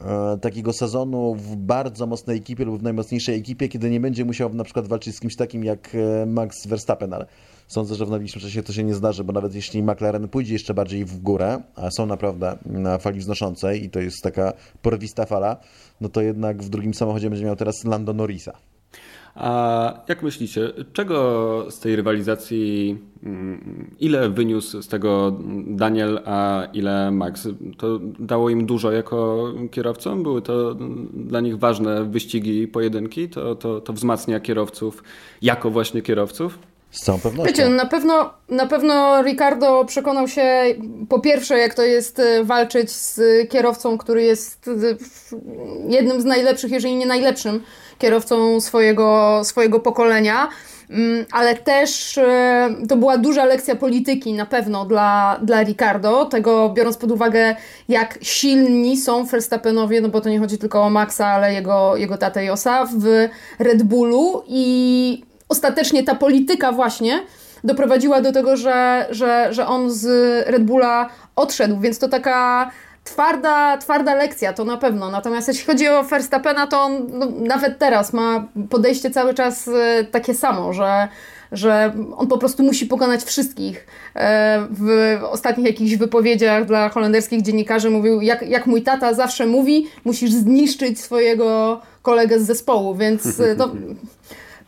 [0.00, 4.54] e, takiego sezonu w bardzo mocnej ekipie lub w najmocniejszej ekipie, kiedy nie będzie musiał
[4.54, 7.26] na przykład walczyć z kimś takim jak e, Max Verstappen, ale
[7.68, 10.74] sądzę, że w najbliższym czasie to się nie zdarzy, bo nawet jeśli McLaren pójdzie jeszcze
[10.74, 15.56] bardziej w górę, a są naprawdę na fali wznoszącej i to jest taka porwista fala,
[16.00, 18.52] no to jednak w drugim samochodzie będzie miał teraz Lando Norrisa.
[19.38, 27.10] A jak myślicie, czego z tej rywalizacji, mm, ile wyniósł z tego Daniel, a ile
[27.10, 27.48] Max?
[27.76, 30.22] To dało im dużo jako kierowcom?
[30.22, 30.74] Były to
[31.14, 33.28] dla nich ważne wyścigi i pojedynki?
[33.28, 35.02] To, to, to wzmacnia kierowców
[35.42, 36.58] jako właśnie kierowców?
[36.90, 37.52] Z całą pewnością.
[37.52, 40.64] Wiecie, na pewno, na pewno Ricardo przekonał się
[41.08, 43.20] po pierwsze, jak to jest e, walczyć z
[43.50, 44.70] kierowcą, który jest
[45.88, 47.62] jednym z najlepszych, jeżeli nie najlepszym
[47.98, 50.48] kierowcą swojego, swojego pokolenia.
[50.90, 56.68] Mm, ale też e, to była duża lekcja polityki na pewno dla, dla Ricardo, tego
[56.68, 57.56] biorąc pod uwagę,
[57.88, 62.18] jak silni są Verstappenowie, no bo to nie chodzi tylko o Maxa, ale jego, jego
[62.18, 67.20] tatę Josa w Red Bullu i ostatecznie ta polityka właśnie
[67.64, 70.06] doprowadziła do tego, że, że, że on z
[70.48, 72.70] Red Bulla odszedł, więc to taka
[73.04, 75.10] twarda, twarda lekcja, to na pewno.
[75.10, 80.04] Natomiast jeśli chodzi o Verstappena, to on no, nawet teraz ma podejście cały czas e,
[80.04, 81.08] takie samo, że,
[81.52, 83.86] że on po prostu musi pokonać wszystkich.
[84.16, 89.86] E, w ostatnich jakichś wypowiedziach dla holenderskich dziennikarzy mówił, jak, jak mój tata zawsze mówi,
[90.04, 93.70] musisz zniszczyć swojego kolegę z zespołu, więc e, no,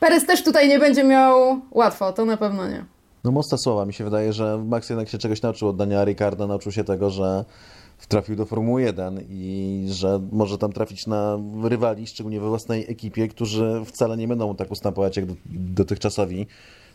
[0.01, 2.85] Perez też tutaj nie będzie miał łatwo, to na pewno nie.
[3.25, 3.87] No mocne słowa.
[3.87, 7.11] Mi się wydaje, że Max jednak się czegoś nauczył od Daniela Ricarda, nauczył się tego,
[7.11, 7.45] że
[8.09, 13.29] trafił do Formuły 1 i że może tam trafić na rywali, szczególnie we własnej ekipie,
[13.29, 16.47] którzy wcale nie będą tak ustępować jak dotychczasowi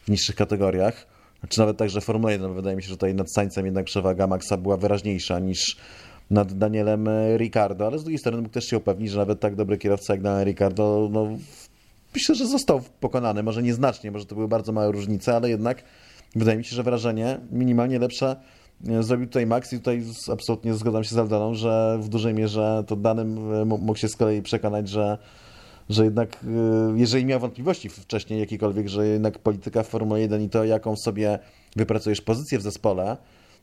[0.02, 1.08] w niższych kategoriach.
[1.50, 2.54] Czy nawet także Formuła 1.
[2.54, 5.78] Wydaje mi się, że tutaj nad Sańcem jednak przewaga Maxa była wyraźniejsza niż
[6.30, 9.78] nad Danielem Ricardo, ale z drugiej strony mógł też się upewnić, że nawet tak dobry
[9.78, 11.28] kierowca jak Daniel Ricardo, no,
[12.16, 13.44] myślę, że został pokonany.
[13.44, 15.84] Może nieznacznie, może to były bardzo małe różnice, ale jednak
[16.36, 18.36] wydaje mi się, że wrażenie minimalnie lepsze
[19.00, 22.96] zrobił tutaj Max i tutaj absolutnie zgadzam się z Aldaną, że w dużej mierze to
[22.96, 25.18] danym mógł się z kolei przekonać, że
[25.90, 26.46] że jednak,
[26.96, 31.40] jeżeli miał wątpliwości wcześniej jakiekolwiek, że jednak polityka w Formule 1 i to, jaką sobie
[31.76, 33.18] wypracujesz pozycję w zespole,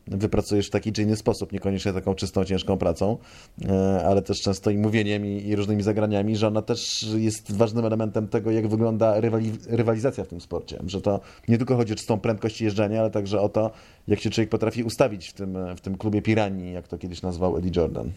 [0.07, 3.17] wypracujesz w taki czy inny sposób, niekoniecznie taką czystą, ciężką pracą,
[3.65, 7.85] e, ale też często i mówieniem i, i różnymi zagraniami, że ona też jest ważnym
[7.85, 10.79] elementem tego, jak wygląda rywali, rywalizacja w tym sporcie.
[10.87, 13.71] Że to nie tylko chodzi o czystą prędkość jeżdżenia, ale także o to,
[14.07, 17.57] jak się człowiek potrafi ustawić w tym, w tym klubie piranii, jak to kiedyś nazwał
[17.57, 18.11] Eddie Jordan.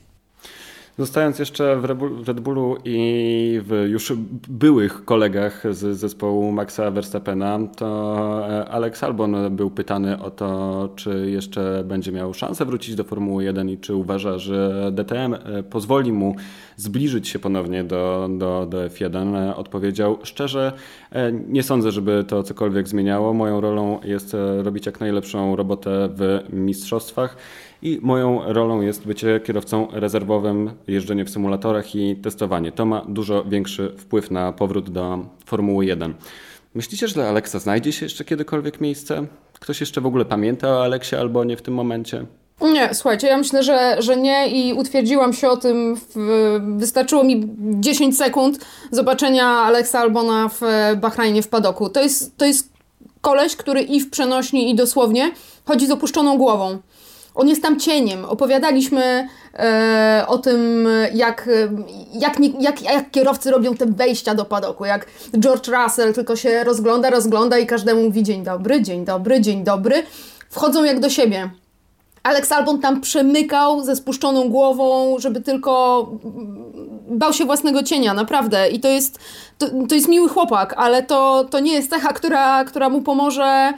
[0.98, 1.84] Zostając jeszcze w
[2.28, 4.12] Red Bullu i w już
[4.48, 11.30] byłych kolegach z zespołu Maxa Verstappena, to e, Alex Albon był pytany o to, czy
[11.30, 16.12] jeszcze będzie miał szansę wrócić do Formuły 1 i czy uważa, że DTM e, pozwoli
[16.12, 16.36] mu
[16.76, 19.52] zbliżyć się ponownie do, do, do F1.
[19.56, 20.72] Odpowiedział szczerze,
[21.12, 23.34] e, nie sądzę, żeby to cokolwiek zmieniało.
[23.34, 27.36] Moją rolą jest robić jak najlepszą robotę w mistrzostwach
[27.82, 32.72] i moją rolą jest bycie kierowcą rezerwowym, jeżdżenie w symulatorach i testowanie.
[32.72, 36.14] To ma dużo większy wpływ na powrót do Formuły 1.
[36.74, 39.26] Myślicie, że dla Aleksa znajdzie się jeszcze kiedykolwiek miejsce?
[39.60, 42.26] Ktoś jeszcze w ogóle pamięta o Aleksie albo nie w tym momencie?
[42.60, 45.96] Nie, słuchajcie, ja myślę, że, że nie i utwierdziłam się o tym.
[45.96, 48.58] W, wystarczyło mi 10 sekund
[48.90, 50.60] zobaczenia Aleksa Albona w
[50.96, 51.88] Bahrajnie w padoku.
[51.88, 52.72] To jest, to jest
[53.20, 55.30] koleś, który i w przenośni, i dosłownie
[55.64, 56.78] chodzi z opuszczoną głową.
[57.36, 58.24] On jest tam cieniem.
[58.24, 61.48] Opowiadaliśmy e, o tym, jak,
[62.12, 65.06] jak, jak, jak kierowcy robią te wejścia do padoku, jak
[65.38, 70.02] George Russell tylko się rozgląda, rozgląda i każdemu mówi dzień dobry, dzień dobry, dzień dobry.
[70.50, 71.50] Wchodzą jak do siebie.
[72.22, 76.06] Alex Albon tam przemykał ze spuszczoną głową, żeby tylko
[77.08, 78.68] bał się własnego cienia, naprawdę.
[78.68, 79.18] I to jest,
[79.58, 83.72] to, to jest miły chłopak, ale to, to nie jest cecha, która, która mu pomoże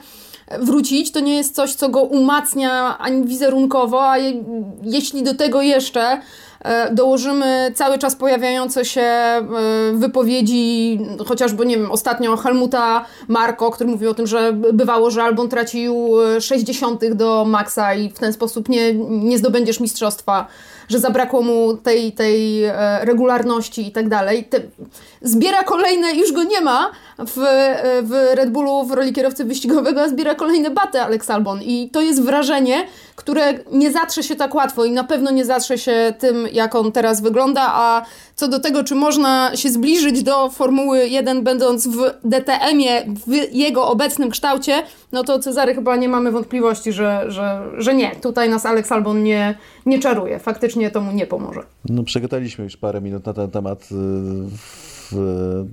[0.59, 1.11] wrócić.
[1.11, 4.43] To nie jest coś, co go umacnia ani wizerunkowo, a je,
[4.83, 6.21] jeśli do tego jeszcze
[6.61, 9.45] e, dołożymy cały czas pojawiające się e,
[9.93, 15.49] wypowiedzi, chociażby, nie wiem, ostatnio Helmuta Marko, który mówił o tym, że bywało, że Albon
[15.49, 20.47] tracił 60 do Maxa i w ten sposób nie, nie zdobędziesz mistrzostwa
[20.89, 24.47] że zabrakło mu tej, tej e, regularności i tak dalej.
[25.21, 30.01] Zbiera kolejne, już go nie ma w, e, w Red Bullu w roli kierowcy wyścigowego,
[30.01, 31.61] a zbiera kolejne baty Alex Albon.
[31.61, 35.77] I to jest wrażenie, które nie zatrze się tak łatwo i na pewno nie zatrze
[35.77, 40.49] się tym, jak on teraz wygląda, a co do tego, czy można się zbliżyć do
[40.49, 46.31] Formuły 1 będąc w DTM-ie w jego obecnym kształcie, no to Cezary chyba nie mamy
[46.31, 48.15] wątpliwości, że, że, że nie.
[48.15, 50.39] Tutaj nas Alex Albon nie, nie czaruje.
[50.39, 51.63] Faktycznie to mu nie pomoże.
[51.89, 53.95] No przegadaliśmy już parę minut na ten temat y,
[55.11, 55.65] w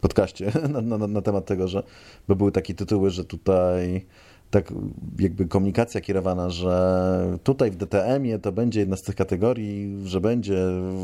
[0.00, 1.82] podcaście, na, na, na temat tego, że
[2.28, 4.06] by były takie tytuły, że tutaj
[4.50, 4.72] tak
[5.18, 10.58] jakby komunikacja kierowana, że tutaj w DTM-ie to będzie jedna z tych kategorii, że będzie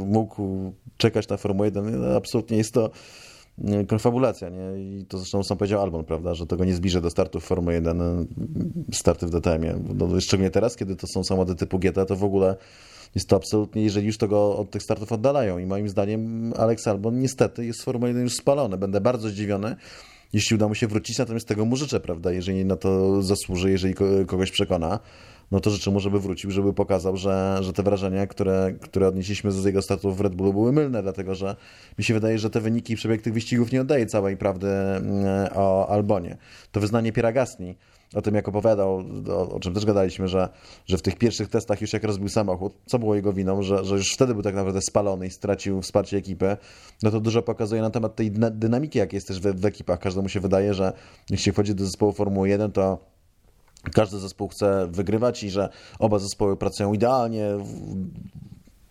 [0.07, 2.01] mógł czekać na Formułę 1.
[2.01, 2.91] No, absolutnie jest to
[3.88, 4.83] konfabulacja, nie?
[4.83, 8.27] I to zresztą sam powiedział Albon, prawda, że tego nie zbliży do startów Formuły 1,
[8.92, 9.75] starty w DTM-ie.
[9.94, 12.57] No, szczególnie teraz, kiedy to są samochody typu GT, to w ogóle
[13.14, 17.20] jest to absolutnie, jeżeli już tego od tych startów oddalają i moim zdaniem Alex Albon
[17.20, 18.79] niestety jest z Formuły 1 już spalony.
[18.79, 19.77] Będę bardzo zdziwiony,
[20.33, 23.94] jeśli uda mu się wrócić, natomiast tego mu życzę, prawda, jeżeli na to zasłuży, jeżeli
[24.27, 24.99] kogoś przekona,
[25.51, 29.53] no to życzę mu, żeby wrócił, żeby pokazał, że, że te wrażenia, które, które odnieśliśmy
[29.53, 31.57] z jego startów w Red Bullu były mylne, dlatego że
[31.99, 35.49] mi się wydaje, że te wyniki i przebieg tych wyścigów nie oddaje całej prawdy mm,
[35.55, 36.37] o Albonie.
[36.73, 37.75] To wyznanie Pieragasni
[38.15, 40.49] o tym, jak opowiadał, o, o, czym też gadaliśmy, że,
[40.87, 43.95] że w tych pierwszych testach już jak rozbił samochód, co było jego winą, że, że
[43.95, 46.57] już wtedy był tak naprawdę spalony i stracił wsparcie ekipy,
[47.03, 49.99] no to dużo pokazuje na temat tej dynamiki, jak jest też w, w ekipach.
[49.99, 50.93] Każdemu się wydaje, że
[51.31, 52.99] jeśli wchodzi do zespołu Formuły 1, to
[53.95, 57.47] każdy zespół chce wygrywać i że oba zespoły pracują idealnie,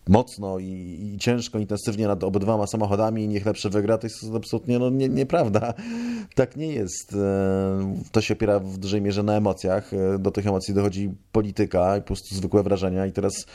[0.09, 0.65] mocno i,
[1.13, 5.09] i, ciężko, intensywnie nad obydwoma samochodami i niech lepszy wygra, to jest absolutnie no, nie,
[5.09, 5.73] nieprawda.
[6.35, 7.13] Tak nie jest.
[7.13, 9.93] E, to się opiera w dużej mierze na emocjach.
[9.93, 13.45] E, do tych emocji dochodzi polityka i po prostu zwykłe wrażenia i teraz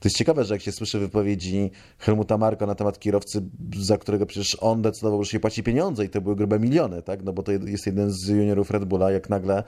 [0.00, 3.42] to jest ciekawe, że jak się słyszy wypowiedzi Helmuta Marko na temat kierowcy,
[3.78, 7.24] za którego przecież on decydował, że się płaci pieniądze i to były grube miliony, tak?
[7.24, 9.64] No bo to jest jeden z juniorów Red Bulla, jak nagle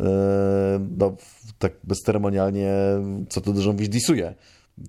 [0.00, 0.04] e,
[0.98, 1.16] no,
[1.58, 2.72] tak bezceremonialnie,
[3.28, 4.34] co tu dużo mówić, disuje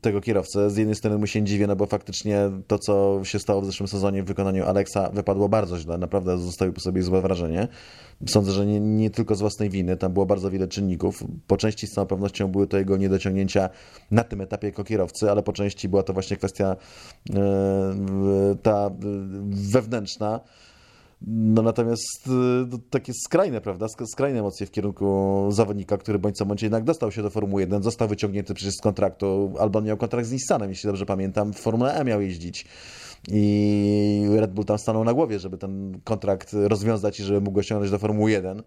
[0.02, 0.70] tego kierowcę.
[0.70, 3.88] Z jednej strony mu się dziwię, no bo faktycznie to, co się stało w zeszłym
[3.88, 5.98] sezonie w wykonaniu Alexa wypadło bardzo źle.
[5.98, 7.68] Naprawdę zostawił po sobie złe wrażenie.
[8.28, 9.98] Sądzę, że nie, nie tylko z własnej winy.
[9.98, 11.24] Tam było bardzo wiele czynników.
[11.48, 13.70] Po części z całą pewnością były to jego niedociągnięcia
[14.12, 16.76] na tym etapie jako kierowcy, ale po części była to właśnie kwestia
[17.30, 17.36] yy,
[18.64, 18.90] ta
[19.50, 20.40] wewnętrzna
[21.22, 22.30] No natomiast
[22.72, 27.12] no, takie skrajne, prawda, skrajne emocje w kierunku zawodnika, który bądź co bądź jednak dostał
[27.12, 30.88] się do Formuły 1, został wyciągnięty przecież z kontraktu, albo miał kontrakt z Nissanem, jeśli
[30.88, 32.66] dobrze pamiętam, w Formule E miał jeździć
[33.28, 37.92] i Red Bull tam stanął na głowie, żeby ten kontrakt rozwiązać i żeby mógł osiągnąć
[37.92, 38.64] do Formuły 1.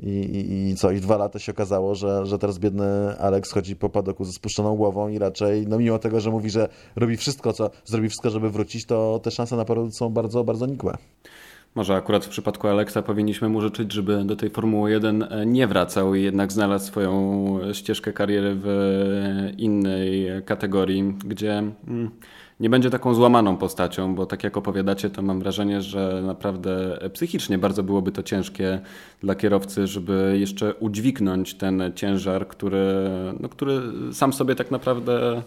[0.00, 3.76] I, i, I co, i dwa lata się okazało, że, że teraz biedny Alex chodzi
[3.76, 7.52] po padoku ze spuszczoną głową i raczej, no mimo tego, że mówi, że robi wszystko,
[7.52, 10.96] co zrobi wszystko, żeby wrócić, to te szanse na powrót są bardzo, bardzo nikłe.
[11.74, 16.14] Może akurat w przypadku Alexa powinniśmy mu życzyć, żeby do tej Formuły 1 nie wracał
[16.14, 22.10] i jednak znalazł swoją ścieżkę kariery w innej kategorii, gdzie mm,
[22.60, 27.58] nie będzie taką złamaną postacią, bo tak jak opowiadacie, to mam wrażenie, że naprawdę psychicznie
[27.58, 28.80] bardzo byłoby to ciężkie
[29.20, 33.80] dla kierowcy, żeby jeszcze udźwignąć ten ciężar, który, no, który
[34.12, 35.42] sam sobie tak naprawdę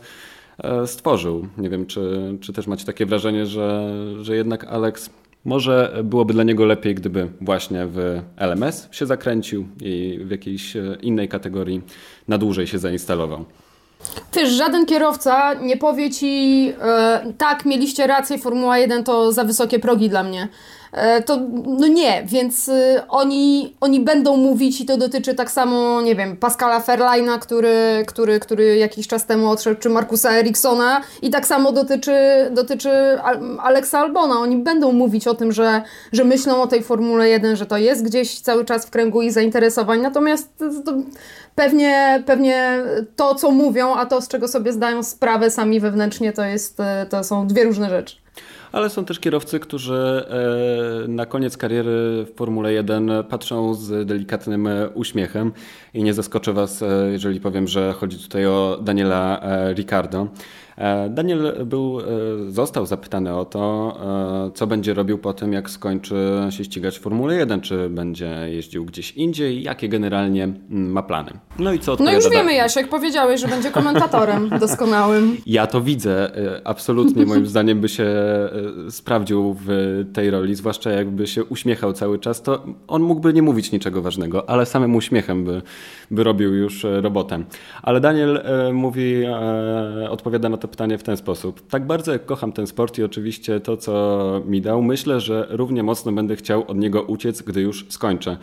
[0.58, 1.48] e, stworzył.
[1.58, 5.10] Nie wiem, czy, czy też macie takie wrażenie, że, że jednak Alex
[5.46, 11.30] może byłoby dla niego lepiej, gdyby właśnie w LMS się zakręcił i w jakiejś innej
[11.30, 11.82] kategorii
[12.28, 13.46] na dłużej się zainstalował.
[14.34, 19.80] Wiesz, żaden kierowca nie powie ci, e, tak, mieliście rację, Formuła 1 to za wysokie
[19.80, 20.48] progi dla mnie.
[20.94, 26.02] E, to no nie, więc y, oni, oni będą mówić i to dotyczy tak samo,
[26.02, 31.30] nie wiem, Pascala Ferlina, który, który, który jakiś czas temu odszedł, czy Markusa Eriksona i
[31.30, 32.14] tak samo dotyczy,
[32.52, 32.90] dotyczy
[33.60, 34.40] Alexa Albona.
[34.40, 38.06] Oni będą mówić o tym, że, że myślą o tej Formule 1, że to jest
[38.06, 40.94] gdzieś cały czas w kręgu ich zainteresowań, natomiast to,
[41.56, 42.84] pewnie, pewnie
[43.16, 46.78] to, co mówią, a to, z czego sobie zdają sprawę sami wewnętrznie, to, jest,
[47.10, 48.23] to są dwie różne rzeczy
[48.74, 50.26] ale są też kierowcy, którzy
[51.04, 55.52] e, na koniec kariery w Formule 1 patrzą z delikatnym uśmiechem
[55.94, 60.28] i nie zaskoczę Was, e, jeżeli powiem, że chodzi tutaj o Daniela e, Ricardo.
[60.78, 62.04] E, Daniel był, e,
[62.52, 63.94] został zapytany o to,
[64.48, 68.36] e, co będzie robił po tym, jak skończy się ścigać w Formule 1, czy będzie
[68.46, 71.32] jeździł gdzieś indziej, jakie generalnie mm, ma plany.
[71.60, 75.38] No i co No już wiemy, Jasiek, powiedziałeś, że będzie komentatorem doskonałym.
[75.46, 76.32] Ja to widzę.
[76.64, 78.14] Absolutnie moim zdaniem by się
[78.90, 79.68] sprawdził w
[80.14, 84.50] tej roli, zwłaszcza jakby się uśmiechał cały czas, to on mógłby nie mówić niczego ważnego,
[84.50, 85.62] ale samym uśmiechem by,
[86.12, 87.44] by robił już robotę.
[87.82, 89.24] Ale Daniel mówi,
[90.10, 91.68] odpowiada na to pytanie w ten sposób.
[91.68, 95.84] Tak bardzo jak kocham ten sport i oczywiście to, co mi dał, myślę, że równie
[95.84, 98.38] mocno będę chciał od niego uciec, gdy już skończę.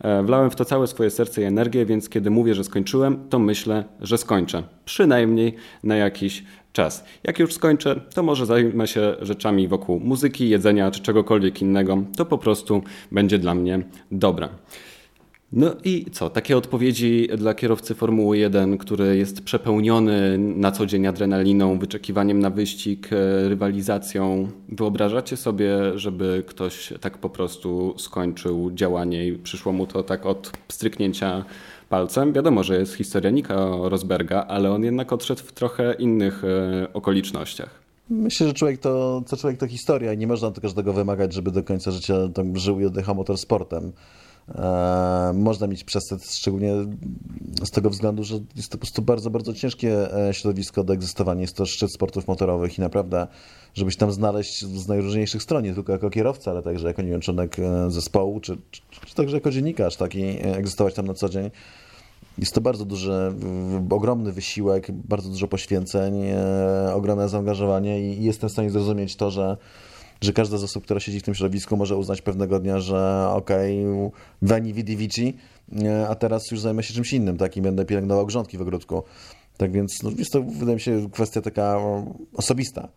[0.00, 3.38] E, wlałem w to całe swoje serce i energię, więc kiedy mówię, że skończyłem, to
[3.38, 4.62] myślę, że skończę.
[4.84, 5.54] Przynajmniej
[5.84, 7.04] na jakiś czas.
[7.24, 12.02] Jak już skończę, to może zajmę się rzeczami wokół muzyki, jedzenia czy czegokolwiek innego.
[12.16, 12.82] To po prostu
[13.12, 14.48] będzie dla mnie dobre.
[15.52, 16.30] No i co?
[16.30, 22.50] Takie odpowiedzi dla kierowcy Formuły 1, który jest przepełniony na co dzień adrenaliną, wyczekiwaniem na
[22.50, 24.48] wyścig, e, rywalizacją.
[24.68, 30.52] Wyobrażacie sobie, żeby ktoś tak po prostu skończył działanie i przyszło mu to tak od
[30.68, 31.44] stryknięcia
[31.88, 32.32] palcem?
[32.32, 37.82] Wiadomo, że jest historia Nika Rosberga, ale on jednak odszedł w trochę innych e, okolicznościach.
[38.10, 41.50] Myślę, że człowiek to, co człowiek to historia i nie można od każdego wymagać, żeby
[41.50, 42.14] do końca życia
[42.54, 43.84] żył i oddychał motorsportem.
[43.84, 43.92] E,
[45.34, 46.72] można mieć przesyt, szczególnie
[47.64, 51.40] z tego względu, że jest to po prostu bardzo, bardzo ciężkie e, środowisko do egzystowania.
[51.40, 53.26] Jest to szczyt sportów motorowych i naprawdę,
[53.74, 57.20] żebyś tam znaleźć z najróżniejszych stron, nie tylko jako kierowca, ale także jako nie wiem,
[57.20, 61.50] członek e, zespołu, czy, czy, czy także jako dziennikarz taki, egzystować tam na co dzień.
[62.38, 63.32] Jest to bardzo duży,
[63.90, 66.14] ogromny wysiłek, bardzo dużo poświęceń,
[66.94, 69.56] ogromne zaangażowanie i jestem w stanie zrozumieć to, że
[70.22, 73.86] że każda z osób, która siedzi w tym środowisku może uznać pewnego dnia, że okej,
[73.86, 74.10] okay,
[74.42, 75.36] veni vidi vici,
[76.08, 79.02] a teraz już zajmę się czymś innym, tak, i będę pielęgnował grządki w ogródku.
[79.56, 81.78] Tak więc no, jest to, wydaje mi się, kwestia taka
[82.34, 82.88] osobista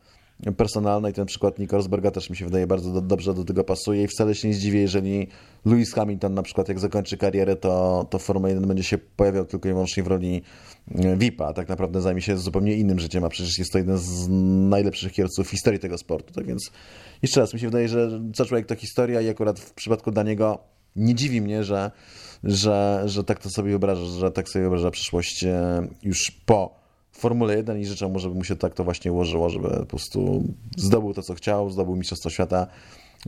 [0.58, 3.64] personalna i ten przykład Nico Rosberga też mi się wydaje bardzo do, dobrze do tego
[3.64, 5.28] pasuje i wcale się nie zdziwię, jeżeli
[5.66, 9.70] Lewis Hamilton na przykład jak zakończy karierę, to, to Formuła 1 będzie się pojawiał tylko
[9.70, 10.42] i wyłącznie w roli e,
[11.18, 14.28] VIP-a, tak naprawdę zajmie się zupełnie innym życiem, a przecież jest to jeden z
[14.70, 16.72] najlepszych kierowców w historii tego sportu, tak więc
[17.22, 20.60] jeszcze raz, mi się wydaje, że co człowiek to historia i akurat w przypadku Daniego
[20.96, 21.92] nie dziwi mnie, że,
[22.44, 27.56] że, że tak to sobie wyobraża, że tak sobie wyobraża przyszłość e, już po Formule
[27.56, 30.44] 1 i życzę mu, żeby mu się tak to właśnie ułożyło, żeby po prostu
[30.78, 32.68] zdobył to, co chciał, zdobył Mistrzostwo Świata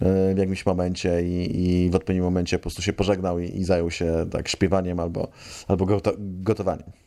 [0.01, 3.63] e, w jakimś momencie i, i w odpowiednim momencie po prostu się pożegnał i, i
[3.63, 5.27] zajął się tak śpiewaniem albo,
[5.67, 5.85] albo
[6.17, 7.06] gotowaniem.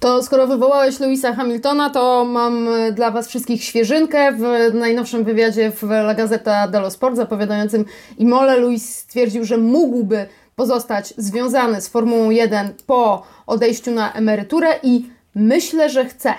[0.00, 4.32] To skoro wywołałeś Louisa Hamiltona, to mam dla Was wszystkich świeżynkę.
[4.32, 7.84] W najnowszym wywiadzie w La Gazzetta dello Sport zapowiadającym
[8.18, 15.10] Imole Louis stwierdził, że mógłby pozostać związany z Formułą 1 po odejściu na emeryturę i
[15.34, 16.34] myślę, że chce.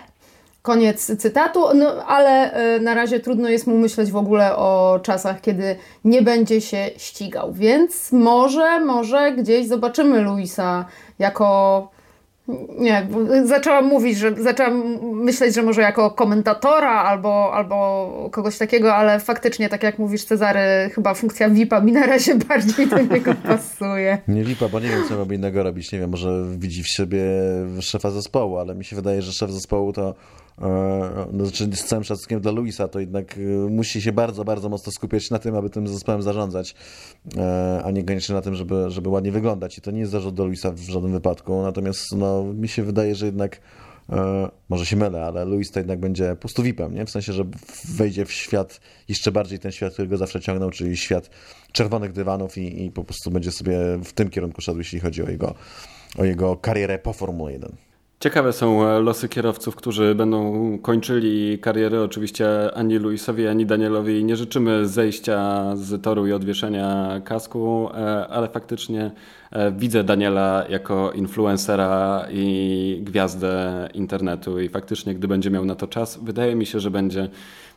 [0.62, 5.76] Koniec cytatu, no, ale na razie trudno jest mu myśleć w ogóle o czasach, kiedy
[6.06, 10.86] nie będzie się ścigał, więc może, może gdzieś zobaczymy Luisa
[11.20, 11.90] jako
[12.80, 13.08] nie,
[13.46, 19.70] zaczęłam mówić, że zaczęłam myśleć, że może jako komentatora albo, albo kogoś takiego, ale faktycznie,
[19.70, 24.18] tak jak mówisz, Cezary, chyba funkcja VIP-a mi na razie bardziej do niego pasuje.
[24.28, 25.92] Nie VIP-a, bo nie wiem, co miałby innego robić.
[25.92, 27.24] Nie wiem, może widzi w siebie
[27.82, 30.16] szefa zespołu, ale mi się wydaje, że szef zespołu to
[31.32, 34.92] no, znaczy z całym szacunkiem dla Luisa, to jednak e, musi się bardzo, bardzo mocno
[34.92, 36.76] skupiać na tym, aby tym zespołem zarządzać,
[37.38, 39.78] e, a nie koniecznie na tym, żeby, żeby ładnie wyglądać.
[39.78, 41.62] I to nie jest zarzut do Luisa w żadnym wypadku.
[41.62, 43.62] Natomiast no, mi się wydaje, że jednak
[44.70, 47.06] może się mylę, ale Luis to jednak będzie po prostu VIP-em, nie?
[47.06, 47.44] w sensie, że
[47.86, 51.30] wejdzie w świat, jeszcze bardziej ten świat, który go zawsze ciągnął, czyli świat
[51.72, 55.30] czerwonych dywanów i, i po prostu będzie sobie w tym kierunku szedł, jeśli chodzi o
[55.30, 55.54] jego,
[56.18, 57.91] o jego karierę po Formule 1.
[58.22, 62.02] Ciekawe są e, losy kierowców, którzy będą kończyli kariery.
[62.02, 68.48] Oczywiście ani Luisowi, ani Danielowi nie życzymy zejścia z toru i odwieszenia kasku, e, ale
[68.48, 69.12] faktycznie
[69.52, 75.88] e, widzę Daniela jako influencera i gwiazdę internetu i faktycznie, gdy będzie miał na to
[75.88, 77.30] czas, wydaje mi się, że będzie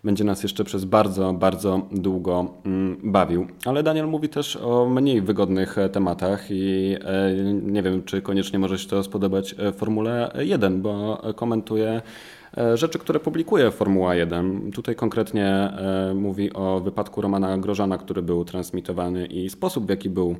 [0.04, 3.46] będzie nas jeszcze przez bardzo, bardzo długo mm, bawił.
[3.64, 8.58] Ale Daniel mówi też o mniej wygodnych e, tematach i e, nie wiem, czy koniecznie
[8.58, 12.02] może się to spodobać e, Formule 1, bo komentuje
[12.74, 14.72] rzeczy, które publikuje Formuła 1.
[14.72, 15.72] Tutaj konkretnie
[16.14, 20.36] mówi o wypadku Romana Grożana, który był transmitowany i sposób, w jaki był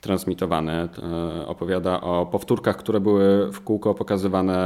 [0.00, 0.88] transmitowany.
[1.46, 4.56] Opowiada o powtórkach, które były w kółko pokazywane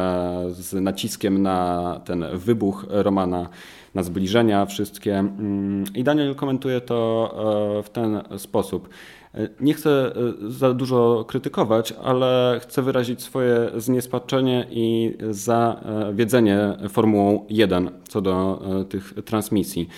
[0.50, 3.48] z naciskiem na ten wybuch Romana
[3.94, 5.18] na zbliżenia wszystkie.
[5.18, 7.30] Mm, I Daniel komentuje to
[7.78, 8.88] e, w ten sposób.
[9.34, 10.12] E, nie chcę e,
[10.50, 19.14] za dużo krytykować, ale chcę wyrazić swoje zniespaczenie i zawiedzenie Formułą 1 co do tych
[19.24, 19.88] transmisji.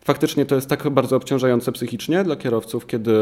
[0.00, 3.12] Faktycznie to jest tak bardzo obciążające psychicznie dla kierowców, kiedy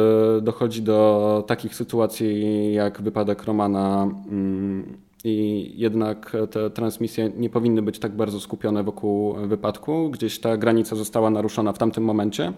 [0.43, 7.99] dochodzi do takich sytuacji jak wypadek Romana mm, i jednak te transmisje nie powinny być
[7.99, 10.11] tak bardzo skupione wokół wypadku.
[10.11, 12.53] Gdzieś ta granica została naruszona w tamtym momencie.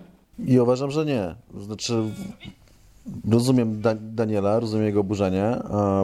[0.47, 1.35] I uważam, że nie.
[1.59, 2.03] Znaczy,
[3.31, 3.83] rozumiem
[4.15, 5.57] Daniela, rozumiem jego oburzenie,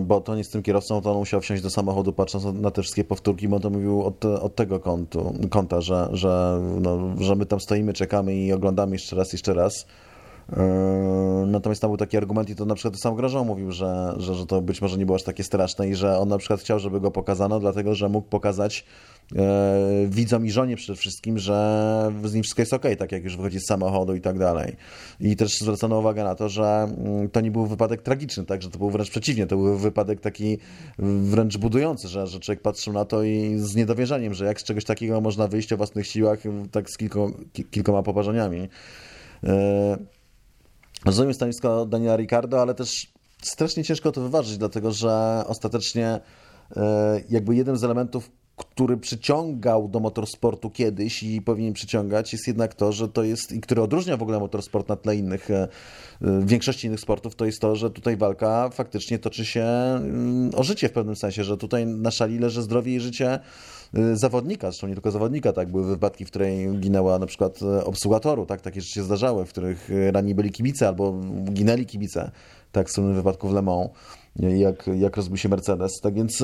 [0.03, 2.83] bo to nie z tym kierowcą, to on musiał wsiąść do samochodu patrząc na te
[2.83, 7.37] wszystkie powtórki, bo on to mówił od, od tego kątu, kąta, że, że, no, że
[7.37, 9.87] my tam stoimy, czekamy i oglądamy jeszcze raz, jeszcze raz.
[10.49, 10.57] Yy,
[11.47, 14.47] natomiast tam był taki argument i to na przykład sam Grożą mówił, że, że, że
[14.47, 17.01] to być może nie było aż takie straszne i że on na przykład chciał, żeby
[17.01, 18.85] go pokazano, dlatego że mógł pokazać
[19.37, 23.37] e, widzom i żonie przede wszystkim, że z nim wszystko jest ok, tak jak już
[23.37, 24.77] wychodzi z samochodu i tak dalej.
[25.21, 28.71] I też zwrócono uwagę na to, że mm, to nie był wypadek tragiczny, tak, że
[28.71, 30.59] to był wręcz przeciwnie, to był wypadek taki
[30.99, 34.85] wręcz budujący, że, że człowiek patrzył na to i z niedowierzaniem, że jak z czegoś
[34.85, 36.39] takiego można wyjść o własnych siłach,
[36.71, 37.31] tak z kilko,
[37.71, 38.69] kilkoma poparzeniami.
[41.05, 46.21] E, Rozumiem stanowisko Daniela Ricardo, ale też strasznie ciężko to wyważyć, dlatego że ostatecznie
[46.77, 52.75] e, jakby jeden z elementów, który przyciągał do motorsportu kiedyś i powinien przyciągać, jest jednak
[52.75, 55.69] to, że to jest, i który odróżnia w ogóle motorsport na tle innych, e,
[56.21, 60.63] w większości innych sportów, to jest to, że tutaj walka faktycznie toczy się mm, o
[60.63, 63.41] życie w pewnym sensie, że tutaj na szali leży zdrowie i życie
[64.13, 68.47] zawodnika, zresztą nie tylko zawodnika, tak, były wypadki, w której ginęła na przykład e, obsługatoru,
[68.47, 72.31] tak, takie rzeczy się zdarzały, w których e, ranni byli kibice albo ginęli kibice,
[72.73, 73.91] tak, w słynnym wypadku w Le Mans,
[74.37, 76.43] jak, jak rozbił się Mercedes, tak więc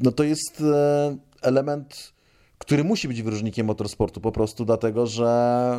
[0.00, 0.62] no to jest
[1.42, 2.16] element
[2.58, 5.78] który musi być wyróżnikiem motorsportu po prostu dlatego, że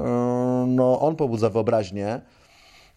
[0.67, 2.21] no, on pobudza wyobraźnię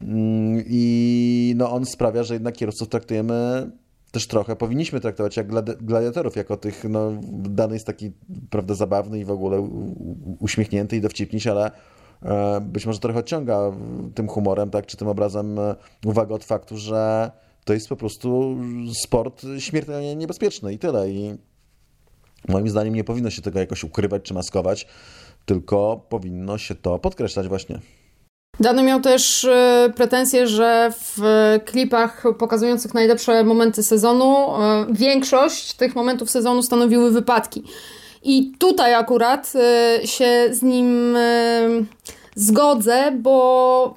[0.00, 3.70] mm, i no, on sprawia, że jednak kierowców traktujemy
[4.10, 5.46] też trochę powinniśmy traktować jak
[5.80, 8.12] gladiatorów, jako tych, no, dany jest taki,
[8.50, 9.68] prawda, zabawny i w ogóle
[10.38, 11.70] uśmiechnięty i dowcipniś, ale
[12.22, 13.72] e, być może trochę odciąga
[14.14, 17.30] tym humorem, tak, czy tym obrazem e, uwagę od faktu, że
[17.64, 18.56] to jest po prostu
[18.92, 21.10] sport śmiertelnie niebezpieczny i tyle.
[21.10, 21.34] I
[22.48, 24.86] moim zdaniem nie powinno się tego jakoś ukrywać czy maskować,
[25.46, 27.80] tylko powinno się to podkreślać właśnie.
[28.60, 31.20] Dany miał też e, pretensje, że w
[31.64, 37.62] klipach pokazujących najlepsze momenty sezonu e, większość tych momentów sezonu stanowiły wypadki.
[38.22, 41.16] I tutaj akurat e, się z nim
[42.34, 43.96] zgodzę, bo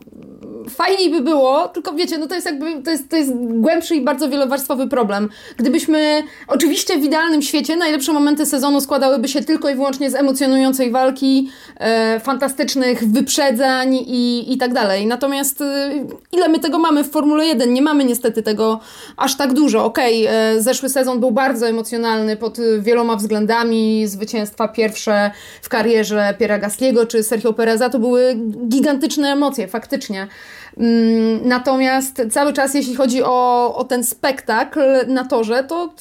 [0.70, 4.01] fajniej by było, tylko wiecie, no to jest jakby, to jest, to jest głębszy i
[4.01, 5.30] bardzo wielowarstwowy problem.
[5.57, 10.91] Gdybyśmy, oczywiście w idealnym świecie najlepsze momenty sezonu składałyby się tylko i wyłącznie z emocjonującej
[10.91, 15.07] walki, e, fantastycznych wyprzedzań i, i tak dalej.
[15.07, 15.91] Natomiast e,
[16.32, 17.74] ile my tego mamy w Formule 1?
[17.74, 18.80] Nie mamy niestety tego
[19.18, 19.86] aż tak dużo.
[19.86, 24.07] Okej, okay, e, zeszły sezon był bardzo emocjonalny pod wieloma względami.
[24.07, 28.36] Zwycięstwa pierwsze w karierze Piera Gasliego czy Sergio Pereza to były
[28.68, 30.28] gigantyczne emocje, faktycznie.
[30.78, 35.93] Mm, natomiast cały czas, jeśli chodzi o, o ten spektakl na torze, to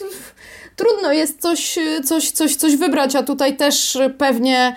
[0.77, 4.77] trudno jest coś, coś, coś, coś wybrać, a tutaj też pewnie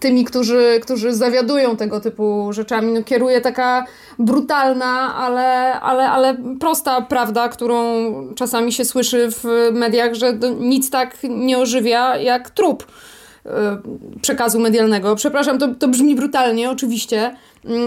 [0.00, 3.86] tymi, którzy, którzy zawiadują tego typu rzeczami, no, kieruje taka
[4.18, 7.74] brutalna, ale, ale, ale prosta prawda, którą
[8.34, 12.86] czasami się słyszy w mediach, że nic tak nie ożywia jak trup
[13.46, 13.78] e,
[14.22, 15.16] przekazu medialnego.
[15.16, 17.36] Przepraszam, to, to brzmi brutalnie, oczywiście,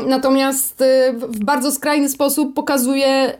[0.07, 3.37] natomiast e, w bardzo skrajny sposób pokazuje,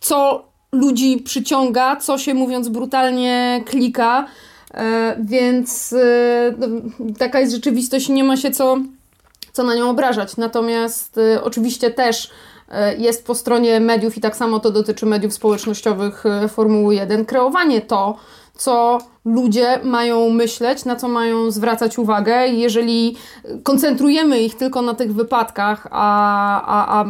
[0.00, 4.26] co ludzi przyciąga, co się mówiąc brutalnie klika
[4.76, 6.66] E, więc e, no,
[7.18, 8.78] taka jest rzeczywistość nie ma się co,
[9.52, 10.36] co na nią obrażać.
[10.36, 12.30] Natomiast oczywiście też
[12.98, 18.16] jest po stronie mediów i tak samo to dotyczy mediów społecznościowych Formuły 1, kreowanie to,
[18.56, 22.46] co ludzie mają myśleć, na co mają zwracać uwagę.
[22.46, 23.16] Jeżeli
[23.62, 27.04] koncentrujemy ich tylko na tych wypadkach, a, a, a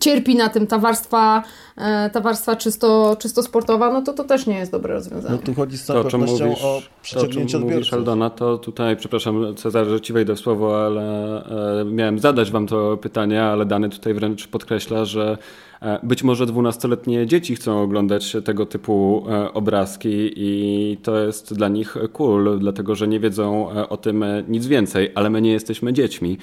[0.00, 1.42] cierpi na tym ta warstwa,
[1.76, 5.36] e, ta warstwa czysto, czysto sportowa, no to to też nie jest dobre rozwiązanie.
[5.36, 7.76] No tu chodzi z całą to, pewnością mówisz, o przyciągnięcie odbiorców.
[7.76, 11.44] Mówisz, Aldona, to tutaj, przepraszam Cezar, że Ci wejdę w słowo, ale
[11.80, 15.38] e, miałem zadać Wam to pytanie, ale dany tutaj wręcz podkreśla, że
[15.82, 21.68] e, być może dwunastoletnie dzieci chcą oglądać tego typu e, obrazki i to jest dla
[21.68, 26.38] nich cool, dlatego że nie wiedzą o tym nic więcej, ale my nie jesteśmy dziećmi.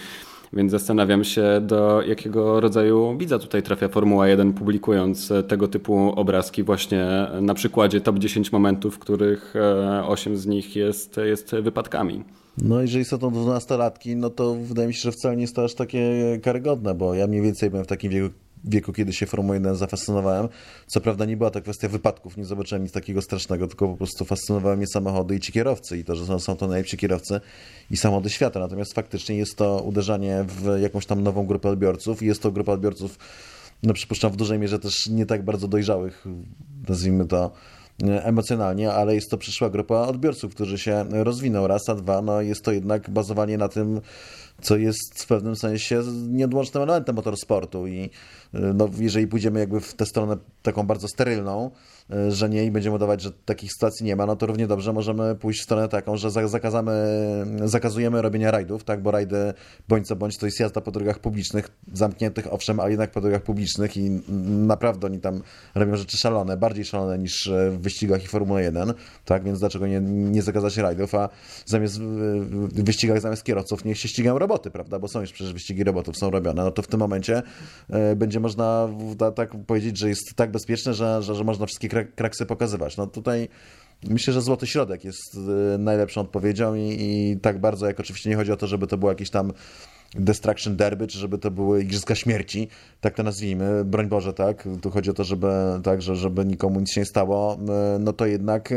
[0.53, 6.13] Więc zastanawiam się, do jakiego rodzaju widza tutaj trafia Formuła 1, publikując e, tego typu
[6.15, 9.53] obrazki, właśnie na przykładzie top 10 momentów, w których
[10.07, 12.23] 8 e, z nich jest, jest wypadkami.
[12.57, 15.63] No, jeżeli są to 12-latki, no to wydaje mi się, że wcale nie jest to
[15.63, 16.11] aż takie
[16.43, 20.47] karygodne, bo ja mniej więcej byłem w takim wieku, wieku, kiedy się Formułą 1 zafascynowałem.
[20.88, 24.26] Co prawda nie była to kwestia wypadków, nie zobaczyłem nic takiego strasznego, tylko po prostu
[24.26, 27.41] fascynowały mnie samochody i ci kierowcy i to, że są, to najlepsi kierowcy
[27.91, 28.59] i samochody świata.
[28.59, 32.72] Natomiast faktycznie jest to uderzanie w jakąś tam nową grupę odbiorców i jest to grupa
[32.72, 33.18] odbiorców,
[33.84, 36.26] no przypuszczam w dużej mierze też nie tak bardzo dojrzałych,
[36.88, 37.51] nazwijmy to,
[38.01, 42.66] emocjonalnie, ale jest to przyszła grupa odbiorców, którzy się rozwiną raz, a dwa, no jest
[42.66, 44.01] to jednak bazowanie na tym,
[44.64, 48.09] co jest w pewnym sensie nieodłącznym elementem motorsportu i
[48.53, 51.72] no, jeżeli pójdziemy jakby w tę stronę taką bardzo sterylną,
[52.29, 55.35] że nie i będziemy udawać, że takich sytuacji nie ma, no to równie dobrze możemy
[55.35, 56.91] pójść w stronę taką, że zakazamy,
[57.63, 59.53] zakazujemy robienia rajdów, tak, bo rajdy
[59.89, 63.41] bądź co bądź to jest jazda po drogach publicznych, zamkniętych owszem, ale jednak po drogach
[63.41, 64.09] publicznych i
[64.67, 65.41] naprawdę oni tam
[65.75, 68.93] robią rzeczy szalone, bardziej szalone niż w wyścigach i Formuły 1,
[69.25, 71.29] tak, więc dlaczego nie, nie zakazać rajdów, a
[71.65, 75.83] zamiast w wyścigach zamiast kierowców niech się ścigają roboty, prawda, bo są już przecież wyścigi
[75.83, 77.41] robotów są robione, no to w tym momencie
[77.89, 78.89] e, będzie można
[79.35, 82.97] tak powiedzieć, że jest tak bezpieczne, że, że, że można wszystkie kraksy pokazywać.
[82.97, 83.49] No tutaj
[84.09, 85.35] myślę, że złoty środek jest
[85.75, 88.97] y, najlepszą odpowiedzią i, i tak bardzo, jak oczywiście nie chodzi o to, żeby to
[88.97, 89.53] było jakieś tam
[90.15, 92.67] Destruction Derby, czy żeby to były Igrzyska Śmierci,
[93.01, 95.47] tak to nazwijmy, broń Boże, tak, tu chodzi o to, żeby,
[95.83, 97.57] tak, że, żeby nikomu nic się nie stało,
[97.95, 98.69] y, no to jednak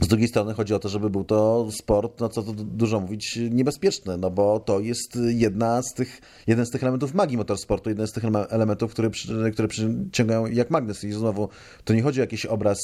[0.00, 3.38] z drugiej strony chodzi o to, żeby był to sport, no co tu dużo mówić,
[3.50, 8.06] niebezpieczny, no bo to jest jedna z tych, jeden z tych elementów magii motorsportu, jeden
[8.06, 9.10] z tych elementów, które,
[9.52, 11.04] które przyciągają jak magnes.
[11.04, 11.48] I znowu,
[11.84, 12.78] to nie chodzi o jakiś obraz,